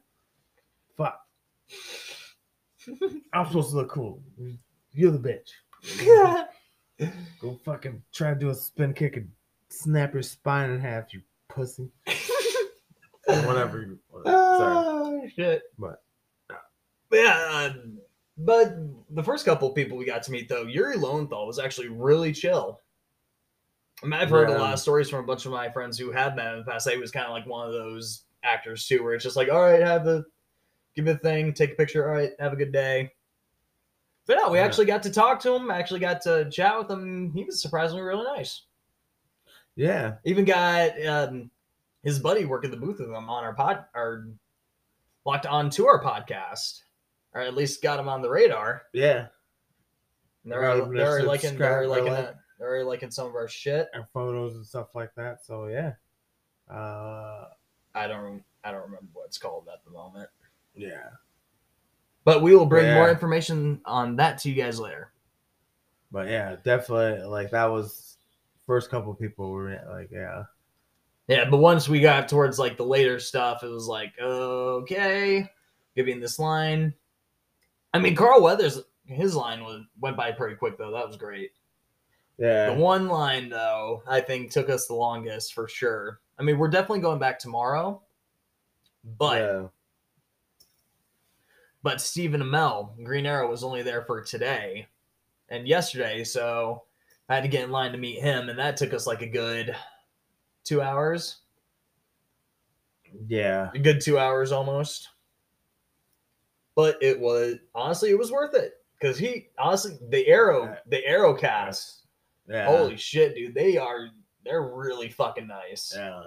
[0.97, 1.19] Fuck.
[3.33, 4.21] I'm supposed to look cool.
[4.93, 6.45] You're the bitch.
[7.41, 9.29] Go fucking try to do a spin kick and
[9.69, 11.89] snap your spine in half, you pussy.
[13.25, 13.81] Whatever.
[13.81, 14.75] You, sorry.
[14.75, 15.63] Oh shit.
[15.77, 16.01] But-
[17.11, 17.73] yeah, uh,
[18.37, 18.73] but
[19.09, 22.31] the first couple of people we got to meet though, Yuri Lowenthal was actually really
[22.31, 22.79] chill.
[24.01, 26.09] I mean, I've heard a lot of stories from a bunch of my friends who
[26.11, 26.89] have met in the past.
[26.89, 29.61] He was kind of like one of those actors too, where it's just like, all
[29.61, 30.23] right, have the
[30.95, 33.11] give me a thing, take a picture, all right, have a good day.
[34.25, 34.65] But no, we Yeah.
[34.65, 37.31] actually got to talk to him, actually got to chat with him.
[37.33, 38.63] He was surprisingly really nice.
[39.75, 40.15] Yeah.
[40.25, 41.51] Even got um,
[42.03, 44.27] his buddy working the booth with him on our pod, or
[45.25, 46.81] locked on to our podcast,
[47.33, 48.83] or at least got him on the radar.
[48.93, 49.27] Yeah.
[50.43, 52.35] They're they're already liking they're liking like- it.
[52.59, 53.89] They're liking some of our shit.
[53.95, 55.43] our photos and stuff like that.
[55.45, 55.93] So yeah,
[56.69, 57.45] uh,
[57.95, 60.29] I don't I don't remember what it's called at the moment.
[60.75, 61.09] yeah,
[62.23, 65.11] But we will bring more information on that to you guys later.
[66.11, 68.17] but yeah, definitely like that was
[68.67, 70.43] first couple people were like, yeah,
[71.31, 75.49] Yeah, but once we got towards like the later stuff, it was like, okay,
[75.95, 76.93] giving this line.
[77.93, 80.91] I mean, Carl Weathers, his line was went by pretty quick though.
[80.91, 81.51] That was great.
[82.37, 86.19] yeah, The one line though, I think took us the longest for sure.
[86.37, 88.01] I mean, we're definitely going back tomorrow,
[89.17, 89.67] but yeah,
[91.81, 94.87] but Stephen Amell, Green Arrow, was only there for today
[95.47, 96.83] and yesterday, so
[97.29, 99.27] I had to get in line to meet him, and that took us like a
[99.27, 99.73] good
[100.63, 101.39] two hours.
[103.27, 105.09] yeah, a good two hours almost.
[106.75, 111.33] But it was honestly, it was worth it because he honestly the arrow, the arrow
[111.33, 112.05] cast.
[112.47, 113.53] yeah, Holy shit, dude!
[113.53, 114.09] They are
[114.45, 115.93] they're really fucking nice.
[115.95, 116.21] yeah,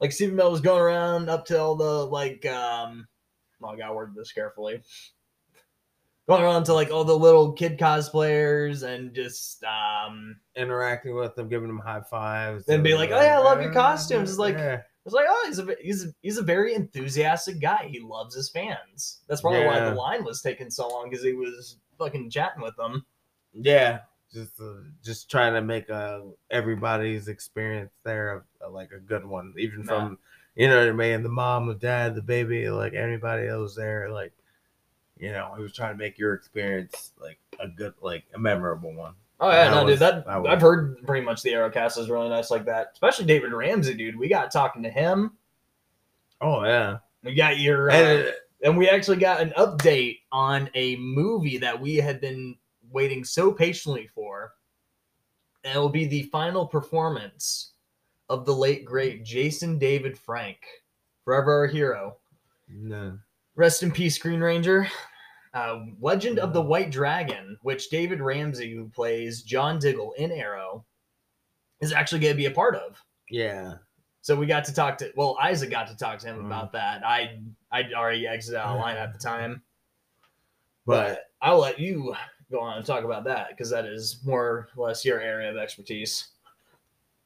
[0.00, 3.06] Like Stephen Amell was going around up to all the like um,
[3.62, 4.82] oh, I gotta word this carefully.
[6.26, 11.48] Going around to like all the little kid cosplayers and just um, interacting with them,
[11.48, 14.56] giving them high fives, Then be like, "Oh, yeah, I love your costumes." It's like,
[14.56, 14.80] yeah.
[15.04, 17.88] It's like, oh, he's a he's a, he's a very enthusiastic guy.
[17.90, 19.20] He loves his fans.
[19.28, 22.74] That's probably why the line was taking so long because he was fucking chatting with
[22.76, 23.04] them.
[23.52, 23.98] Yeah,
[24.32, 29.52] just uh, just trying to make uh, everybody's experience there uh, like a good one,
[29.58, 29.86] even Nah.
[30.06, 30.18] from
[30.56, 33.76] you know what I mean, the mom, the dad, the baby, like everybody that was
[33.76, 34.32] there, like
[35.18, 38.92] you know, he was trying to make your experience like a good, like a memorable
[38.92, 39.14] one.
[39.40, 40.00] Oh yeah, no, was- dude.
[40.00, 42.90] That, that was- I've heard pretty much the Arrow cast is really nice like that.
[42.92, 44.18] Especially David Ramsey, dude.
[44.18, 45.32] We got talking to him.
[46.40, 48.32] Oh yeah, We got your uh, and, uh,
[48.64, 52.56] and we actually got an update on a movie that we had been
[52.90, 54.52] waiting so patiently for.
[55.64, 57.72] And it will be the final performance
[58.28, 60.58] of the late great Jason David Frank,
[61.24, 62.16] forever our hero.
[62.68, 63.18] no.
[63.56, 64.88] Rest in peace, Green Ranger.
[65.52, 70.84] Uh, Legend of the White Dragon, which David Ramsey, who plays John Diggle in Arrow,
[71.80, 73.00] is actually going to be a part of.
[73.30, 73.74] yeah,
[74.20, 76.46] So we got to talk to well, Isaac got to talk to him Mm.
[76.46, 77.06] about that.
[77.06, 77.38] I
[77.70, 79.62] I already exited out of line at the time,
[80.86, 82.14] but but I'll let you
[82.50, 85.56] go on and talk about that because that is more or less your area of
[85.56, 86.28] expertise.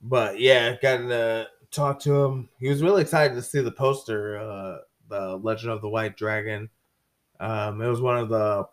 [0.03, 2.49] but yeah, got to talk to him.
[2.59, 6.69] He was really excited to see the poster, uh, the Legend of the White Dragon.
[7.41, 8.67] Um, it was one of the,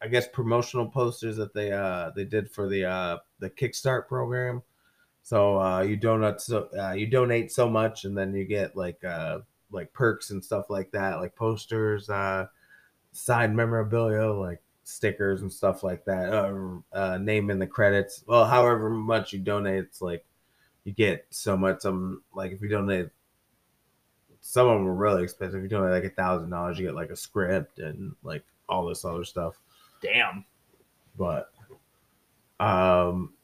[0.00, 4.62] I guess, promotional posters that they uh they did for the uh the Kickstart program.
[5.22, 9.02] So uh, you donate so uh, you donate so much, and then you get like
[9.04, 9.40] uh
[9.70, 12.46] like perks and stuff like that, like posters, uh,
[13.12, 16.32] signed memorabilia, like stickers and stuff like that.
[16.32, 18.24] Uh, uh, name in the credits.
[18.26, 20.24] Well, however much you donate, it's like
[20.84, 21.84] you get so much.
[21.84, 23.08] Um, like if you donate,
[24.50, 25.58] some of them are really expensive.
[25.58, 28.86] If you donate like a thousand dollars, you get like a script and like all
[28.86, 29.60] this other stuff.
[30.00, 30.42] Damn.
[31.18, 31.50] But
[32.58, 33.34] um,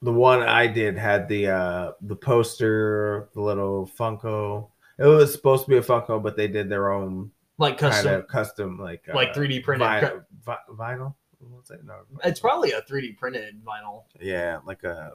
[0.00, 4.68] the one I did had the uh the poster, the little Funko.
[4.98, 8.14] It was supposed to be a Funko, but they did their own Like kind custom.
[8.14, 10.12] of custom, like Like uh, 3D printed vi-
[10.46, 11.14] vi- vinyl.
[11.38, 11.84] What's that?
[11.84, 14.04] No, It's probably a 3D printed vinyl.
[14.20, 15.12] yeah, like a.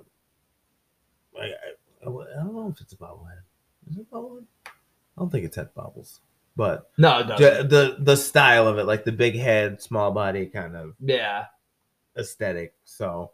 [1.33, 3.39] Like, I, I don't know if it's a bobblehead.
[3.91, 4.07] Is it?
[4.13, 4.17] I
[5.17, 6.21] don't think it's had bubbles,
[6.55, 10.75] but No, the, the the style of it, like the big head, small body kind
[10.75, 11.45] of yeah.
[12.17, 12.73] aesthetic.
[12.85, 13.31] So,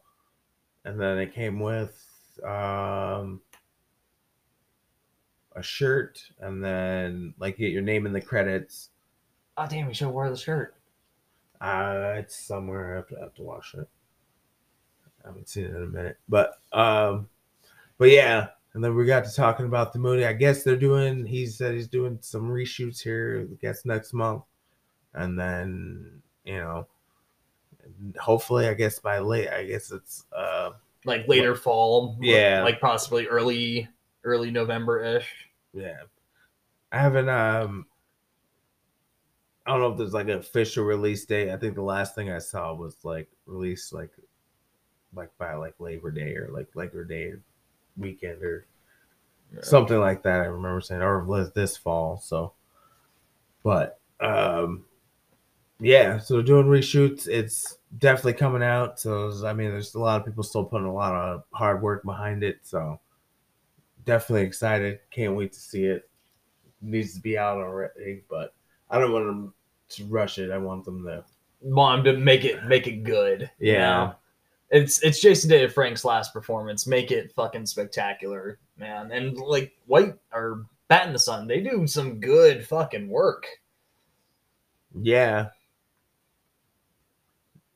[0.84, 2.04] and then it came with
[2.44, 3.42] um
[5.56, 8.90] a shirt, and then like you get your name in the credits.
[9.56, 10.76] Oh damn, we should wear the shirt.
[11.60, 12.94] Uh, it's somewhere.
[12.94, 13.88] I have to, I have to wash it.
[15.24, 17.30] I haven't seen it in a minute, but um,
[17.98, 18.50] but yeah.
[18.74, 20.26] And then we got to talking about the movie.
[20.26, 21.26] I guess they're doing.
[21.26, 23.48] He said he's doing some reshoots here.
[23.50, 24.44] I guess next month,
[25.14, 26.88] and then you know,
[28.20, 29.50] hopefully, I guess by late.
[29.50, 30.72] I guess it's uh
[31.06, 32.18] Like later fall.
[32.22, 32.62] Yeah.
[32.64, 33.88] Like possibly early
[34.24, 35.30] early November ish.
[35.74, 36.02] Yeah.
[36.92, 37.86] I haven't um
[39.66, 41.52] I don't know if there's like an official release date.
[41.52, 44.12] I think the last thing I saw was like released like
[45.14, 47.34] like by like Labor Day or like Labor Day
[47.98, 48.66] weekend or
[49.62, 50.42] something like that.
[50.42, 52.18] I remember saying or this fall.
[52.18, 52.54] So
[53.64, 54.86] but um
[55.80, 57.28] yeah, so doing reshoots.
[57.28, 59.00] It's definitely coming out.
[59.00, 62.04] So I mean there's a lot of people still putting a lot of hard work
[62.04, 62.60] behind it.
[62.64, 63.00] So
[64.06, 65.00] definitely excited.
[65.12, 66.10] Can't wait to see it.
[66.82, 68.54] Needs to be out already, but
[68.90, 69.54] I don't want them
[69.90, 70.52] to rush it.
[70.52, 71.24] I want them to
[71.62, 73.50] want him to make it make it good.
[73.60, 73.80] you Yeah.
[73.80, 74.16] know?
[74.70, 76.88] It's it's Jason David Frank's last performance.
[76.88, 79.12] Make it fucking spectacular, man.
[79.12, 83.46] And like White or Bat in the Sun, they do some good fucking work.
[84.94, 85.50] Yeah.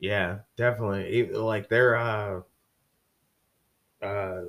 [0.00, 1.30] Yeah, definitely.
[1.30, 2.40] Like they're uh
[4.02, 4.42] uh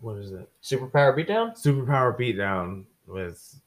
[0.00, 0.48] what is it?
[0.62, 1.56] Superpower Beatdown?
[1.56, 3.60] Superpower Beatdown was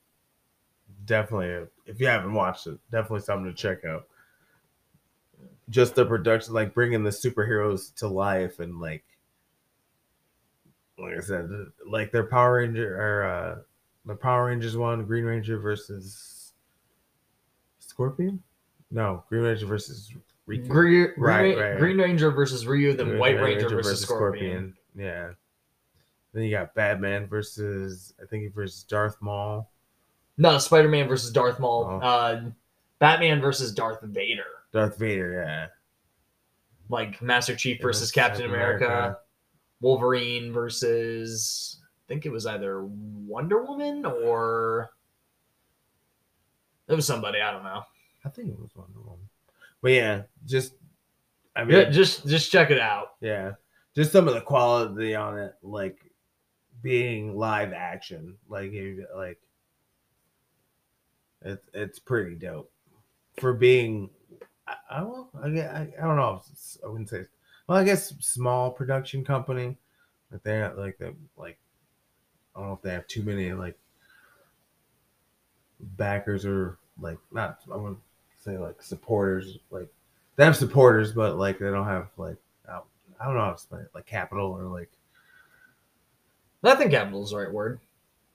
[1.05, 4.07] definitely a, if you haven't watched it, definitely something to check out.
[5.73, 9.03] Just the production, like bringing the superheroes to life, and like,
[10.99, 11.49] like I said,
[11.87, 13.55] like their Power Ranger or uh,
[14.05, 16.53] the Power Rangers one, Green Ranger versus
[17.79, 18.43] Scorpion.
[18.91, 20.13] No, Green Ranger versus
[20.47, 20.67] Riku.
[20.67, 21.79] Green, Right, Green, right.
[21.79, 24.75] Green Ranger versus Ryu, then Green White Ranger, versus, Scorpion.
[24.95, 25.31] Yeah.
[26.33, 29.71] Then you got Batman versus I think versus Darth Maul.
[30.37, 31.85] No, Spider Man versus Darth Maul.
[31.89, 32.05] Oh.
[32.05, 32.41] Uh,
[32.99, 34.43] Batman versus Darth Vader.
[34.73, 35.67] Darth Vader, yeah.
[36.89, 39.17] Like Master Chief versus was Captain America.
[39.81, 44.91] Wolverine versus I think it was either Wonder Woman or
[46.87, 47.83] it was somebody I don't know.
[48.25, 49.27] I think it was Wonder Woman.
[49.81, 50.73] But yeah, just
[51.55, 53.15] I mean Yeah, just just check it out.
[53.21, 53.51] yeah.
[53.95, 55.99] Just some of the quality on it, like
[56.81, 58.37] being live action.
[58.49, 59.39] Like you like
[61.41, 62.71] it's it's pretty dope.
[63.37, 64.09] For being
[64.67, 66.41] I, I, well, I, I, I don't know.
[66.83, 67.25] I wouldn't say.
[67.67, 69.77] Well, I guess small production company.
[70.31, 71.57] But they have like the like.
[72.55, 73.77] I don't know if they have too many like
[75.79, 77.59] backers or like not.
[77.71, 77.99] I wouldn't
[78.39, 79.57] say like supporters.
[79.69, 79.91] Like
[80.35, 82.85] they have supporters, but like they don't have like I don't,
[83.19, 83.91] I don't know how to explain it.
[83.93, 84.91] Like capital or like
[86.63, 87.79] I think capital is the right word.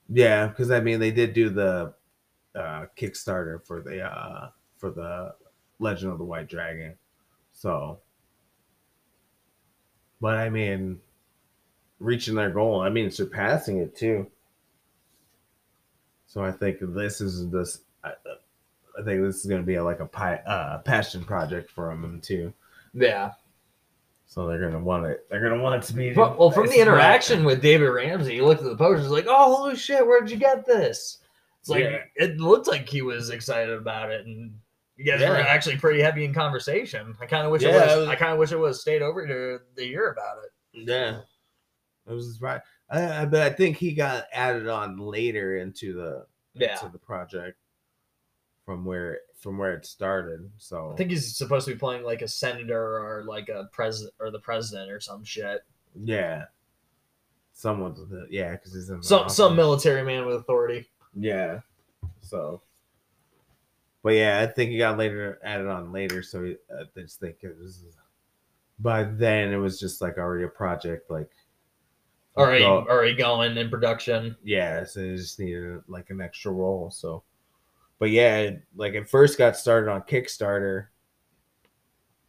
[0.09, 1.93] yeah, because I mean they did do the
[2.55, 5.35] uh Kickstarter for the uh for the
[5.79, 6.95] Legend of the White Dragon.
[7.53, 7.99] So
[10.21, 10.99] but I mean
[11.99, 14.27] reaching their goal, I mean surpassing it too.
[16.27, 18.11] So I think this is this I,
[18.99, 22.19] I think this is going to be like a pi- uh, passion project for them
[22.21, 22.53] too.
[22.93, 23.31] Yeah.
[24.25, 25.25] So they're going to want it.
[25.29, 28.35] They're going to want it to be Well, well, from the interaction with David Ramsey,
[28.35, 31.19] you looked at the posters like, oh holy shit, where did you get this?
[31.61, 31.97] It's like Yeah.
[32.15, 34.53] it looked like he was excited about it and
[34.99, 37.15] you guys were actually pretty heavy in conversation.
[37.21, 38.81] I kind of wish Yeah, it it was, was- I kind of wish it was
[38.81, 40.51] stayed over to to hear about it.
[40.87, 41.21] Yeah,
[42.07, 42.61] it was right.
[42.91, 46.73] I, I, but I think he got added on later into the Yeah.
[46.73, 47.57] into the project
[48.65, 50.49] from where from where it started.
[50.57, 54.13] So I think he's supposed to be playing like a senator or like a president
[54.19, 55.61] or the president or some shit.
[55.95, 56.45] yeah,
[57.53, 57.95] someone.
[58.29, 60.89] yeah because he's in the Some some military man with authority.
[61.15, 61.61] yeah.
[62.21, 62.61] So,
[64.03, 66.21] but yeah, I think he got later added on later.
[66.23, 67.85] So uh, I just think it was.
[68.79, 71.29] But then it was just like already a project, like
[72.37, 74.37] Already Go- already going in production.
[74.43, 76.89] yeah, so they just needed like an extra role.
[76.89, 77.23] So,
[77.97, 80.87] but yeah, it, like it first got started on Kickstarter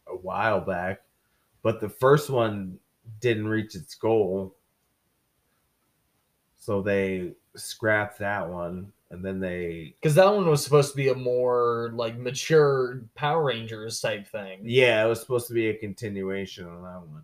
[0.07, 1.03] a while back,
[1.63, 2.77] but the first one
[3.21, 4.55] didn't reach its goal,
[6.57, 11.09] so they scrapped that one, and then they Because that one was supposed to be
[11.09, 14.61] a more like mature Power Rangers type thing.
[14.63, 17.23] yeah, it was supposed to be a continuation on that one,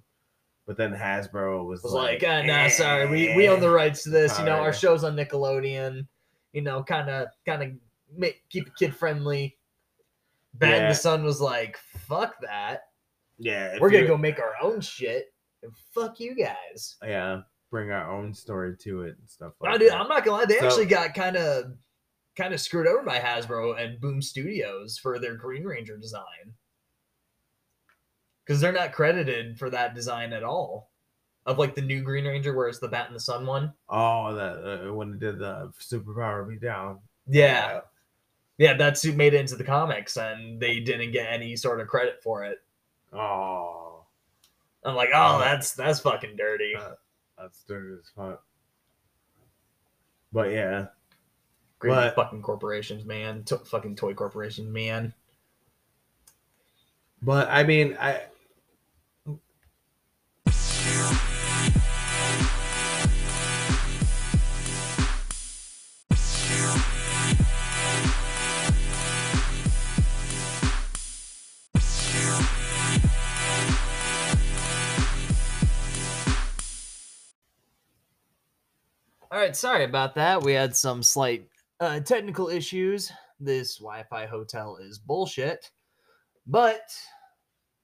[0.66, 4.10] but then Hasbro was, was like, ah, nah, sorry, we we own the rights to
[4.10, 4.38] this.
[4.38, 6.06] You know, our show's on Nickelodeon.
[6.54, 7.72] You know, kind of kind of
[8.16, 9.58] make keep it kid friendly.
[10.56, 10.90] Bat and Yeah.
[10.90, 12.82] the Sun was like, fuck that.
[13.38, 15.34] yeah, We're gonna go make our own shit.
[15.64, 16.98] And fuck you guys.
[17.04, 20.00] yeah bring our own story to it and stuff like I dude, that.
[20.00, 21.74] I'm not gonna lie, they So- actually got kind of
[22.36, 26.54] kind of screwed over by Hasbro and Boom Studios for their Green Ranger design.
[28.46, 30.92] Because they're not credited for that design at all.
[31.46, 33.74] Of like the new Green Ranger, where it's the Bat in the Sun one.
[33.90, 37.00] Oh, that uh, when it did the Superpower Beatdown.
[37.26, 37.82] Yeah.
[38.58, 41.88] Yeah, that suit made it into the comics and they didn't get any sort of
[41.88, 42.58] credit for it.
[43.14, 44.06] Oh,
[44.84, 46.76] I'm like, oh, that's that's fucking dirty.
[46.76, 46.96] Uh,
[47.38, 48.44] that's dirty as fuck.
[50.34, 50.88] But yeah,
[51.80, 53.44] Great but- fucking corporations, man.
[53.46, 55.14] To- fucking toy corporations, man.
[57.22, 58.24] but I mean, I.
[79.38, 80.42] All right, sorry about that.
[80.42, 81.48] We had some slight
[81.80, 83.12] uh, technical issues.
[83.40, 85.70] This Wi-Fi hotel is bullshit.
[86.48, 86.82] but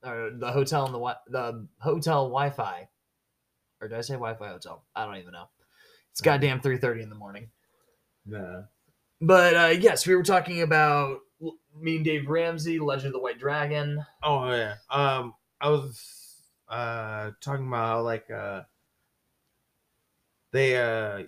[0.03, 2.89] or the hotel and the wi- the hotel Wi-Fi,
[3.79, 4.83] or did I say Wi-Fi hotel?
[4.95, 5.45] I don't even know.
[6.09, 7.51] It's goddamn three thirty in the morning.
[8.25, 8.63] Nah.
[9.21, 11.19] But uh, yes, we were talking about
[11.79, 14.03] me and Dave Ramsey, Legend of the White Dragon.
[14.23, 14.77] Oh yeah.
[14.89, 18.63] Um, I was uh talking about how like uh
[20.51, 21.23] they uh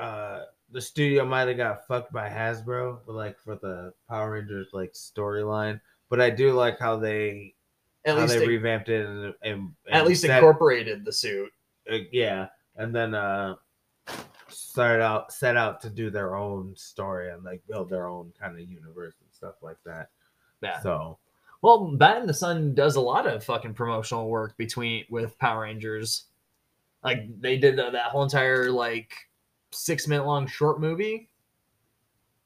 [0.00, 4.68] uh the studio might have got fucked by Hasbro, but like for the Power Rangers
[4.72, 5.80] like storyline.
[6.10, 7.54] But I do like how they
[8.04, 11.50] At how least they they, revamped it and, and, at least set- incorporated the suit.
[11.90, 13.54] uh, yeah, and then uh
[14.48, 18.54] started out set out to do their own story and like build their own kind
[18.54, 20.10] of universe and stuff like that.
[20.62, 20.80] Yeah.
[20.80, 21.18] So
[21.62, 25.62] Well, Bat in the Sun does a lot of fucking promotional work between with Power
[25.62, 26.24] Rangers.
[27.02, 29.12] Like they did uh, that whole entire like
[29.76, 31.28] six minute long short movie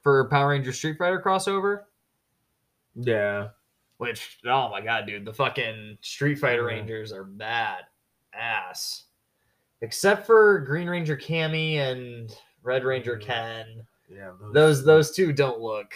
[0.02, 1.82] for Power Ranger Street Fighter crossover.
[2.94, 3.48] yeah,
[3.98, 6.76] Which oh my god, dude, the fucking Street Fighter Yeah.
[6.76, 7.84] Rangers are bad
[8.34, 9.04] ass.
[9.82, 13.26] Except for Green Ranger Cammy and Red Ranger Yeah.
[13.26, 13.86] Ken.
[14.10, 15.92] yeah, Those those two don't look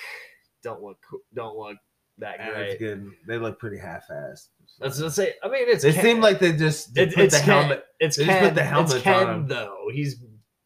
[0.62, 0.99] don't look
[1.35, 1.77] don't look
[2.18, 2.68] that Yeah, great.
[2.70, 3.11] it's good.
[3.27, 4.49] They look pretty half-assed.
[4.81, 5.35] Let's I say.
[5.42, 7.61] I mean, it's They Ken- seem like they just they it, put it's the Ken,
[7.61, 7.85] helmet.
[8.01, 8.35] It's they Ken.
[8.42, 9.49] just put the it's Ken on him.
[9.49, 9.87] though.
[9.92, 10.16] He's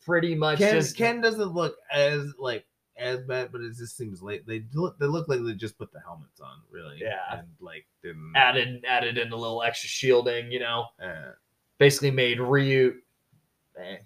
[0.09, 2.65] pretty much Ken, just Ken doesn't look as like
[2.97, 4.45] as bad, but it just seems late.
[4.47, 6.97] They look they look like they just put the helmets on, really.
[7.01, 7.39] Yeah.
[7.39, 8.33] and like didn't.
[8.35, 10.51] added added in a little extra shielding.
[10.51, 11.33] You know, uh,
[11.79, 12.95] basically made Ryu.
[13.79, 13.99] eh,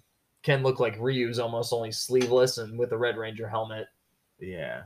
[0.43, 3.87] Ken look like Ryu's almost only sleeveless and with a Red Ranger helmet.
[4.39, 4.81] yeah,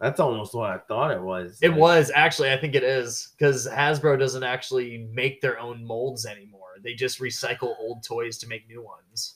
[0.00, 1.58] that's almost what I thought it was.
[1.60, 5.84] It Like, was actually, I think it is because Hasbro doesn't actually make their own
[5.84, 6.76] molds anymore.
[6.80, 9.34] They just recycle old toys to make new ones.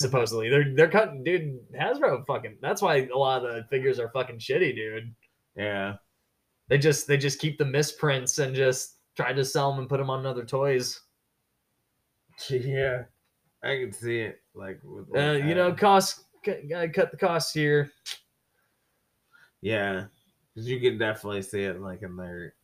[0.00, 1.58] Supposedly, they're they're cutting, dude.
[1.78, 2.56] Hasbro fucking.
[2.62, 5.14] That's why a lot of the figures are fucking shitty, dude.
[5.56, 5.96] Yeah,
[6.68, 9.98] They just they just keep the misprints and just try to sell them and put
[9.98, 11.00] them on other toys.
[12.48, 13.02] yeah,
[13.62, 14.40] I can see it.
[14.54, 17.90] Like, with, Uh, you know, uh, cost c- gotta cut the costs here.
[19.60, 20.06] yeah,
[20.54, 22.54] because you can definitely see it like in their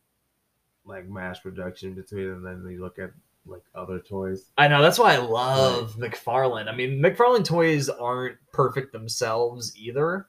[0.85, 3.11] like mass production between, and then you look at
[3.47, 4.51] like other toys.
[4.57, 6.67] I know that's why I love McFarlane.
[6.67, 10.27] I mean, McFarlane toys aren't perfect themselves either,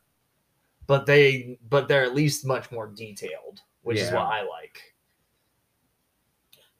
[0.86, 4.80] but they but they're at least much more detailed, which is what I like.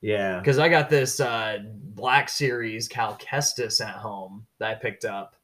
[0.00, 5.04] Yeah, Because I got this uh, Black Series Cal Kestis at home that I picked
[5.04, 5.34] up.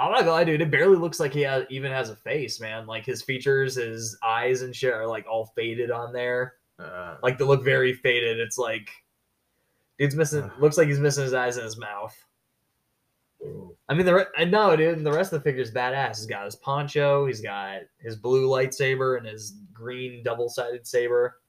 [0.00, 0.60] I'm not gonna lie, dude.
[0.60, 2.86] It barely looks like he has, even has a face, man.
[2.86, 6.54] Like his features, his eyes and shit are like all faded on there.
[6.78, 8.38] uh, Like they look very faded.
[8.40, 8.90] It's like
[9.98, 10.50] dude's missing.
[10.58, 12.16] Looks like he's missing his eyes and his mouth.
[13.88, 15.02] I mean, the re- I know, dude.
[15.04, 16.16] The rest of the figure's badass.
[16.18, 17.26] He's got his poncho.
[17.26, 21.40] He's got his blue lightsaber and his green double-sided saber.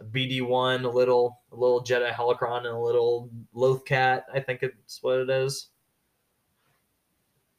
[0.00, 4.24] A BD one, a little, a little Jedi holocron, and a little Loth cat.
[4.32, 5.68] I think it's what it is.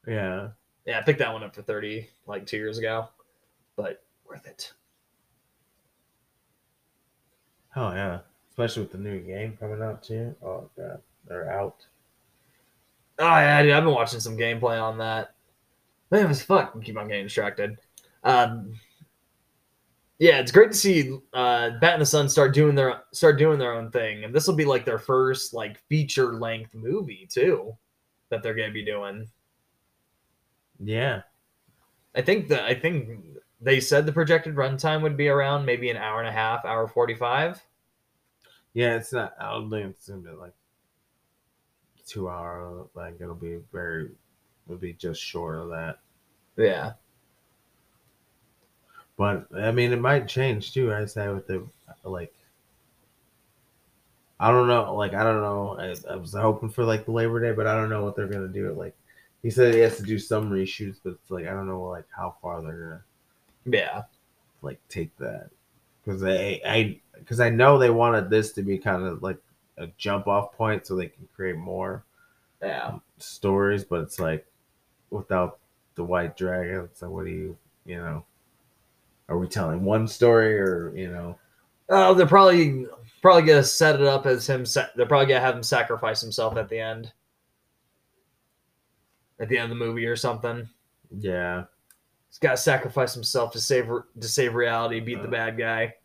[0.07, 0.49] yeah.
[0.85, 3.07] Yeah, I picked that one up for thirty like two years ago,
[3.77, 4.73] but worth it.
[7.77, 8.19] Oh yeah,
[8.53, 10.35] especially with the new game coming out too.
[10.43, 11.85] Oh god, they're out.
[13.17, 15.33] Oh yeah, dude, I've been watching some gameplay on that.
[16.11, 16.79] Man, it was fuck.
[16.83, 17.77] Keep on getting distracted.
[18.23, 18.75] Um,
[20.19, 23.57] yeah, it's great to see uh, Bat in the Sun start doing their start doing
[23.57, 27.75] their own thing, and this will be like their first like feature length movie too
[28.29, 29.27] that they're gonna be doing.
[30.79, 31.23] Yeah,
[32.13, 33.25] I think that I think
[33.59, 36.87] they said the projected runtime would be around maybe an hour and a half, hour
[36.87, 37.59] forty five.
[38.73, 38.95] Yeah.
[38.95, 39.35] It's not.
[39.39, 40.53] I don't think it's gonna be like
[42.05, 42.87] two hour.
[42.93, 44.11] Like it'll be very.
[44.67, 45.99] It'll be just short of that.
[46.57, 46.93] Yeah,
[49.17, 50.93] But I mean, it might change too.
[50.93, 51.67] I say with the
[52.03, 52.33] like.
[54.39, 54.95] I don't know.
[54.95, 55.77] Like I don't know.
[55.79, 58.27] I, I was hoping for like the Labor Day, but I don't know what they're
[58.27, 58.73] gonna do.
[58.73, 58.95] Like
[59.41, 62.05] he said, he has to do some reshoots, but it's like I don't know like
[62.15, 63.03] how far they're gonna
[63.77, 64.03] yeah,
[64.63, 65.49] like take that
[66.05, 69.37] because I I because I know they wanted this to be kind of like
[69.77, 72.03] a jump off point so they can create more
[72.61, 72.99] yeah.
[73.17, 74.45] stories, but it's like
[75.09, 75.59] without
[75.95, 78.25] the white dragon, it's like what do you you know?
[79.29, 81.37] Are we telling one story or you know?
[81.89, 82.87] Oh, they're probably
[83.21, 84.65] probably gonna set it up as him.
[84.65, 87.13] Sa- they're probably gonna have him sacrifice himself at the end,
[89.39, 90.67] at the end of the movie or something.
[91.19, 91.65] Yeah,
[92.33, 95.95] He's got to sacrifice himself to save to save reality, beat the Uh, bad guy.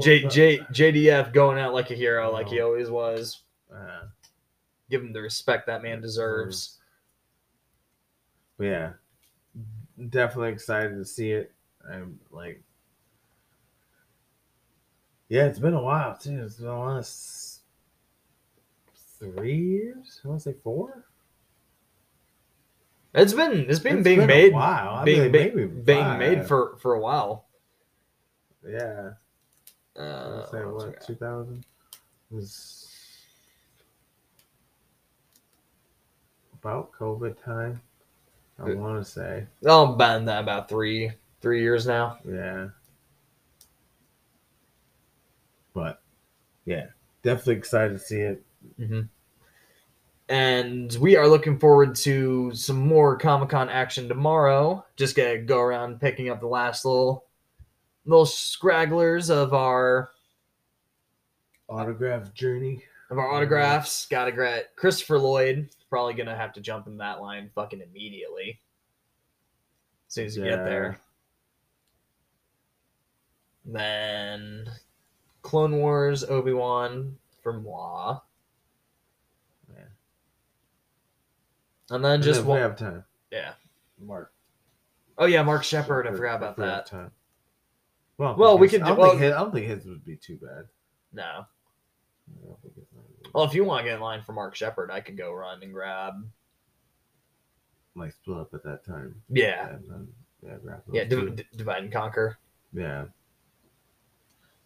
[0.00, 2.66] J, J, JDF going out like a hero, like he Oh.
[2.66, 3.42] always was.
[3.72, 4.06] uh,
[4.90, 6.78] Give him the respect that man deserves.
[8.58, 8.92] yeah,
[10.10, 11.52] definitely excited to see it.
[11.90, 12.62] I'm like,
[15.28, 16.42] Yeah, it's been a while too.
[16.44, 16.98] It's been a while.
[16.98, 17.62] s-
[19.18, 20.20] Three years?
[20.24, 21.04] I want to say four.
[23.14, 24.52] It's been it's been It's being been made.
[24.54, 27.46] I being maybe being made for for a while.
[28.66, 29.12] Yeah.
[29.96, 31.64] Uh, say what two thousand
[32.30, 32.88] was
[36.54, 37.80] about COVID time.
[38.58, 39.46] I want to say?
[39.66, 42.18] Oh, about that about three three years now.
[42.26, 42.68] yeah.
[45.74, 46.00] But
[46.64, 46.86] yeah,
[47.22, 48.44] definitely excited to see it.
[48.76, 49.00] hmm
[50.28, 54.84] And we are looking forward to some more Comic Con action tomorrow.
[54.96, 57.24] Just gonna go around picking up the last little
[58.04, 60.10] little scragglers of our
[61.68, 62.82] Autograph journey.
[63.10, 64.06] of our autographs.
[64.06, 65.68] Gotta get Christopher Lloyd.
[65.88, 68.60] Probably gonna have to jump in that line fucking immediately.
[70.08, 70.98] As soon as you get there.
[73.64, 74.66] Then
[75.42, 78.18] Clone Wars, Obi Wan for moi.
[79.72, 79.84] Yeah.
[81.90, 82.60] And then And just then if we one.
[82.60, 83.04] have time.
[83.30, 83.52] Yeah.
[84.00, 84.32] Mark.
[85.18, 86.06] Oh yeah, Mark Sheppard.
[86.06, 86.86] I forgot about we have that.
[86.86, 87.10] time.
[88.18, 89.86] Well, Well, we his- could I do- don't, well- think his, I don't think his
[89.86, 90.64] would be too bad.
[91.12, 91.22] No.
[91.24, 94.32] I don't think it's not really- Well, if you want to get in line for
[94.32, 96.14] Mark Sheppard, I could go run and grab.
[97.94, 99.22] like split up at that time.
[99.28, 99.68] Yeah.
[99.68, 100.08] And then,
[100.42, 101.04] yeah, grab Yeah.
[101.04, 102.38] Div- d- divide and conquer.
[102.72, 103.04] Yeah.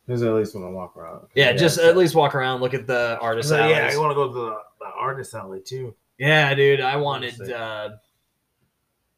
[0.07, 1.27] Because at least when I walk around.
[1.35, 3.91] Yeah, just so- at least walk around, look at the artist So, yeah.
[3.93, 5.97] I want to go to the, the artist alley too.
[6.19, 7.41] Yeah, dude, I wanted.
[7.51, 7.97] Uh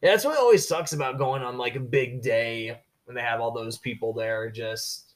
[0.00, 3.40] Yeah, that's what always sucks about going on like a big day when they have
[3.40, 4.50] all those people there.
[4.50, 5.14] Just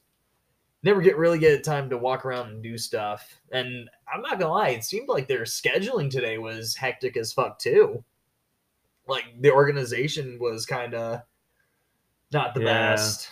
[0.81, 3.39] never get really get time to walk around and do stuff.
[3.51, 7.59] And I'm not gonna lie, it seemed like their scheduling today was hectic as fuck
[7.59, 8.03] too.
[9.07, 11.21] Like the organization was kind of
[12.31, 12.95] not the Yeah.
[12.95, 13.31] best.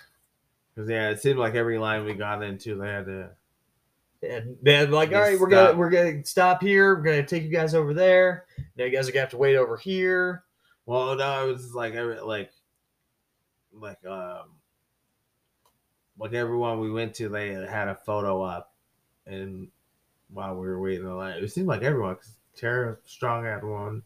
[0.76, 3.30] Because yeah, it seemed like every line we got into, they had to.
[4.24, 6.96] And they're like, all right, we're gonna we're gonna stop here.
[6.96, 8.46] We're gonna take you guys over there.
[8.78, 10.44] Now you guys are gonna have to wait over here.
[10.86, 12.52] Well, no, it was like every like,
[13.74, 14.50] like um,
[16.18, 18.74] like everyone we went to, they had a photo up,
[19.26, 19.70] and
[20.30, 22.16] while we were waiting in line, it seemed like everyone.
[22.16, 24.04] Cause Tara Strong had one.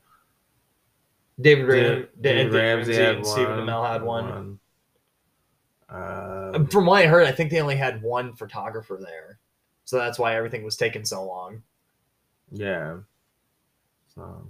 [1.39, 4.29] David, Ram- David, David Ramsey, Ramsey had and Stephen one, Amell had one.
[4.29, 4.59] one.
[5.87, 9.39] Um, From what I heard, I think they only had one photographer there,
[9.83, 11.61] so that's why everything was taking so long.
[12.51, 12.97] yeah.
[14.15, 14.49] So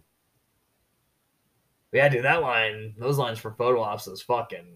[1.92, 4.68] Yeah, dude, that line, those lines for photo ops was fucking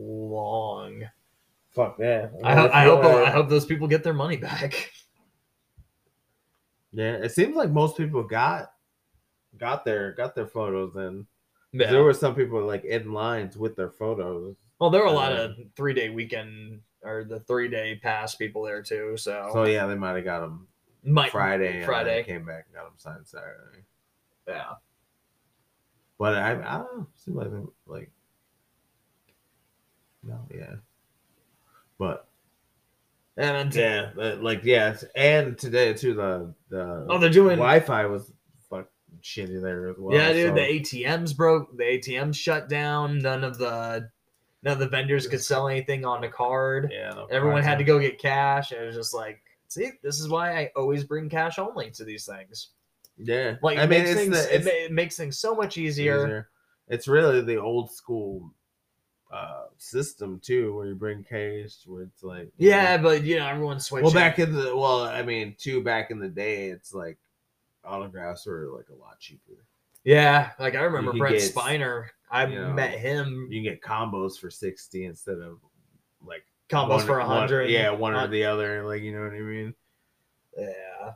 [0.00, 1.02] long.
[1.70, 2.28] fuck yeah.
[2.42, 4.90] I, ho- I hope I hope those people get their money back.
[6.92, 8.72] Yeah, it seems like most people got
[9.56, 11.26] got their got their photos in.
[11.72, 11.90] Yeah.
[11.90, 14.56] There were some people like in lines with their photos.
[14.80, 18.34] well, there were a lot uh, of three day weekend or the three day pass
[18.34, 19.16] people there too.
[19.16, 20.66] So, So yeah, they might have got them
[21.04, 21.76] might Friday.
[21.76, 22.24] and Friday.
[22.24, 23.84] came back and got them signed Saturday.
[24.48, 24.72] yeah.
[26.18, 27.06] But I, I don't know.
[27.14, 27.48] Seems like
[27.86, 28.10] like
[30.22, 30.74] no, yeah.
[31.98, 32.26] But
[33.36, 38.32] And yeah, but, like yeah, and today too the the oh, they're doing Wi-Fi was
[38.68, 38.88] fuck
[39.22, 40.16] shitty there as well.
[40.16, 40.48] yeah, dude.
[40.50, 40.60] so- The
[41.04, 41.76] ATMs broke.
[41.76, 43.18] The ATMs shut down.
[43.18, 44.08] None of the
[44.62, 46.90] none of the vendors could sell anything on the card.
[46.92, 48.72] yeah, no Everyone had to go get cash.
[48.72, 52.04] And it was just like, see, this is why I always bring cash only to
[52.04, 52.68] these things.
[53.16, 56.24] Yeah, Like, I it mean, things, the, it, it makes things so much easier.
[56.24, 56.48] easier.
[56.88, 58.52] It's really the old school
[59.32, 63.46] uh system too, where you bring cash, where it's like Yeah, know- but you know,
[63.46, 64.04] everyone's switching.
[64.04, 67.18] Well, back in the well, I mean, too back in the day, it's like
[67.84, 69.64] autographs were like a lot cheaper.
[70.04, 72.08] yeah, like I remember Brett get, Spiner.
[72.30, 75.58] I you know, met him You can get combos for sixty instead of
[76.24, 77.70] like combos one- for a hundred.
[77.70, 78.84] Yeah, one or the other.
[78.86, 79.74] Like you know what I mean?
[80.58, 81.12] yeah.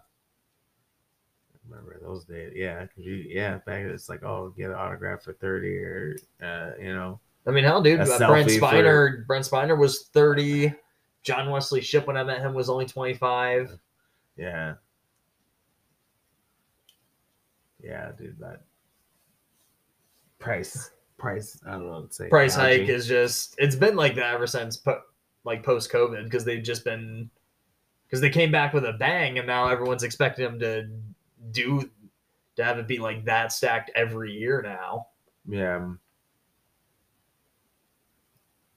[1.53, 2.53] I remember those days?
[2.55, 3.59] Yeah, you, yeah.
[3.67, 7.65] Back it's like, oh, get an autograph for thirty, or uh, you know, I mean,
[7.65, 9.27] hell, dude, uh, Brent selfie for- Spiner.
[9.27, 10.73] Brent Spiner was thirty.
[11.23, 13.79] John Wesley Shipp when I met him was only twenty five.
[14.37, 14.75] yeah,
[17.83, 18.39] yeah, dude.
[18.39, 18.63] That
[20.39, 21.61] price, price.
[21.67, 22.29] I don't know what to say.
[22.29, 25.03] Price hike is just it's been like that ever since po-
[25.45, 27.31] like post COVID because they've just been
[28.07, 30.89] because they came back with a bang and now everyone's expecting them to
[31.53, 31.91] do
[32.57, 35.09] to have it be like that stacked every year now.
[35.49, 35.91] yeah.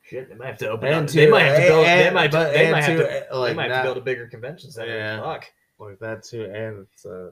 [0.10, 1.12] Shit, they might have to open And up.
[1.14, 1.86] they might have to build.
[1.86, 2.32] they might.
[2.32, 3.38] but- they and might have to, to.
[3.38, 4.96] like they might have to build a bigger convention center.
[4.96, 5.22] Yeah.
[5.22, 5.52] Fuck.
[5.80, 7.32] like that too, and it's uh,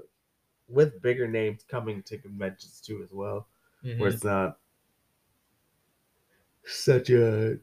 [0.67, 3.47] with bigger names coming to conventions too as well,
[3.83, 3.99] Mhm.
[3.99, 4.57] where it's not
[6.65, 7.57] such a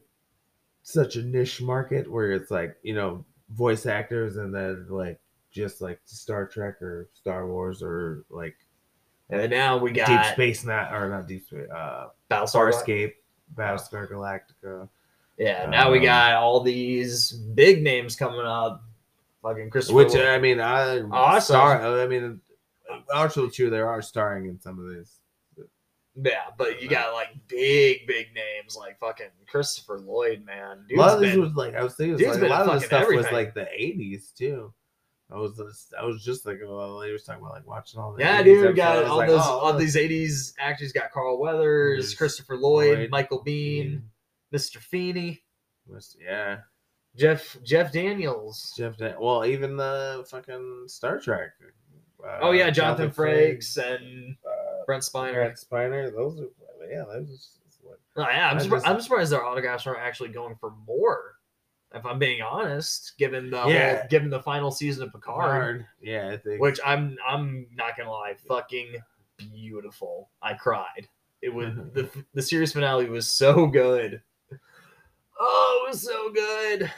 [0.81, 5.19] such a niche market where it's like you know voice actors and then like
[5.51, 8.55] just like Star Trek or Star Wars or like
[9.29, 12.71] And now we got Deep Space Nine or not Deep Space, uh, Battlestar.
[12.73, 13.13] Farscape,
[13.55, 14.89] Battlestar Galactica.
[15.37, 18.83] Yeah, now we Um, got all these big names coming up.
[19.41, 19.95] Fucking Christopher.
[19.97, 20.25] Which Lloyd.
[20.25, 21.55] I mean, I Awesome.
[21.55, 21.81] star.
[22.01, 22.39] I mean,
[23.13, 23.69] actually, true.
[23.69, 25.19] They are starring in some of these.
[26.15, 30.85] yeah, but you got like big, big names like fucking Christopher Lloyd, man.
[30.91, 32.73] a lot of Dude's this was like I was thinking, was like, a lot of
[32.79, 34.71] this stuff was like the '80s too.
[35.31, 38.13] I was just, I was just like, well, they was talking about like watching all
[38.13, 38.75] the yeah, 80s dude.
[38.75, 40.91] Got all like, those, oh, all these '80s actors.
[40.93, 44.03] Got Carl Weathers, Christopher Lloyd, Lloyd, Michael Biehn,
[44.53, 44.77] Mr.
[44.77, 45.43] Feeney,
[45.87, 46.59] Was- Yeah,
[47.15, 48.73] Jeff Jeff Daniels.
[48.77, 48.97] Jeff.
[48.97, 51.51] Dan- well, even the fucking Star Trek.
[52.23, 55.33] Uh, oh yeah, Jonathan, Frakes and uh, Brent Spiner.
[55.33, 56.11] Brent Spiner.
[56.13, 57.59] Those are yeah, those.
[58.15, 61.35] Oh, yeah, I'm, I surpri- just- I'm surprised their autographs aren't actually going for more.
[61.95, 63.97] If I'm being honest, given the Yeah.
[63.99, 65.85] whole, given the final season of Picard, Picard.
[66.01, 66.59] Yeah, I think.
[66.61, 68.95] which I'm I'm not gonna lie, fucking
[69.37, 70.29] beautiful.
[70.41, 71.07] I cried.
[71.41, 74.21] It was the the series finale was so good.
[75.39, 76.91] Oh, it was so good,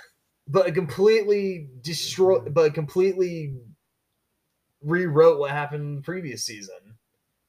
[0.48, 3.56] but completely destroyed, but completely
[4.82, 6.98] rewrote what happened in the previous season,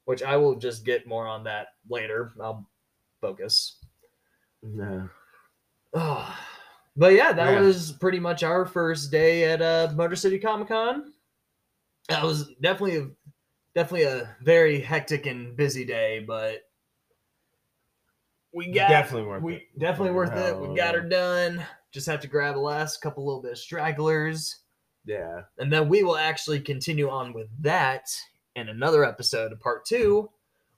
[0.04, 2.34] which I will just get more on that later.
[2.40, 2.68] I'll
[3.20, 3.78] focus.
[4.62, 5.08] no.
[5.94, 6.38] Oh,
[6.96, 7.60] but yeah, that Yeah.
[7.60, 11.12] was pretty much our first day at uh, Motor City Comic Con.
[12.08, 13.10] That was definitely a,
[13.74, 16.65] definitely a very hectic and busy day, but
[18.56, 19.78] we got Definitely worth we it.
[19.78, 20.58] definitely worth it.
[20.58, 21.62] We got her done.
[21.92, 24.60] Just have to grab the last couple little bit of stragglers,
[25.04, 25.42] Yeah.
[25.58, 28.08] and then we will actually continue on with that
[28.54, 30.30] in another episode of part two,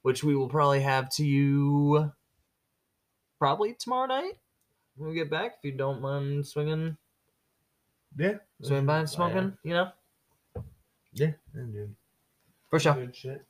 [0.03, 2.13] which we will probably have to you
[3.39, 4.39] probably tomorrow night
[4.97, 5.55] when we get back.
[5.59, 6.97] If you don't mind swinging,
[8.17, 8.39] Yeah.
[8.63, 9.93] swinging by and smoking, you know,
[11.13, 11.33] Yeah.
[11.55, 11.95] yeah dude.
[12.71, 13.47] for sure, Good shit.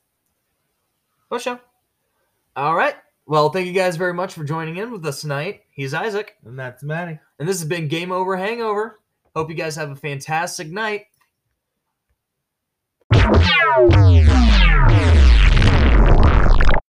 [1.29, 1.59] for sure.
[2.55, 2.95] All right.
[3.29, 5.61] Well, thank you guys very much for joining in with us tonight.
[5.69, 7.19] He's Isaac, And that's Maddie.
[7.37, 9.01] and this has been Game Over Hangover.
[9.35, 11.05] Hope you guys have a fantastic night.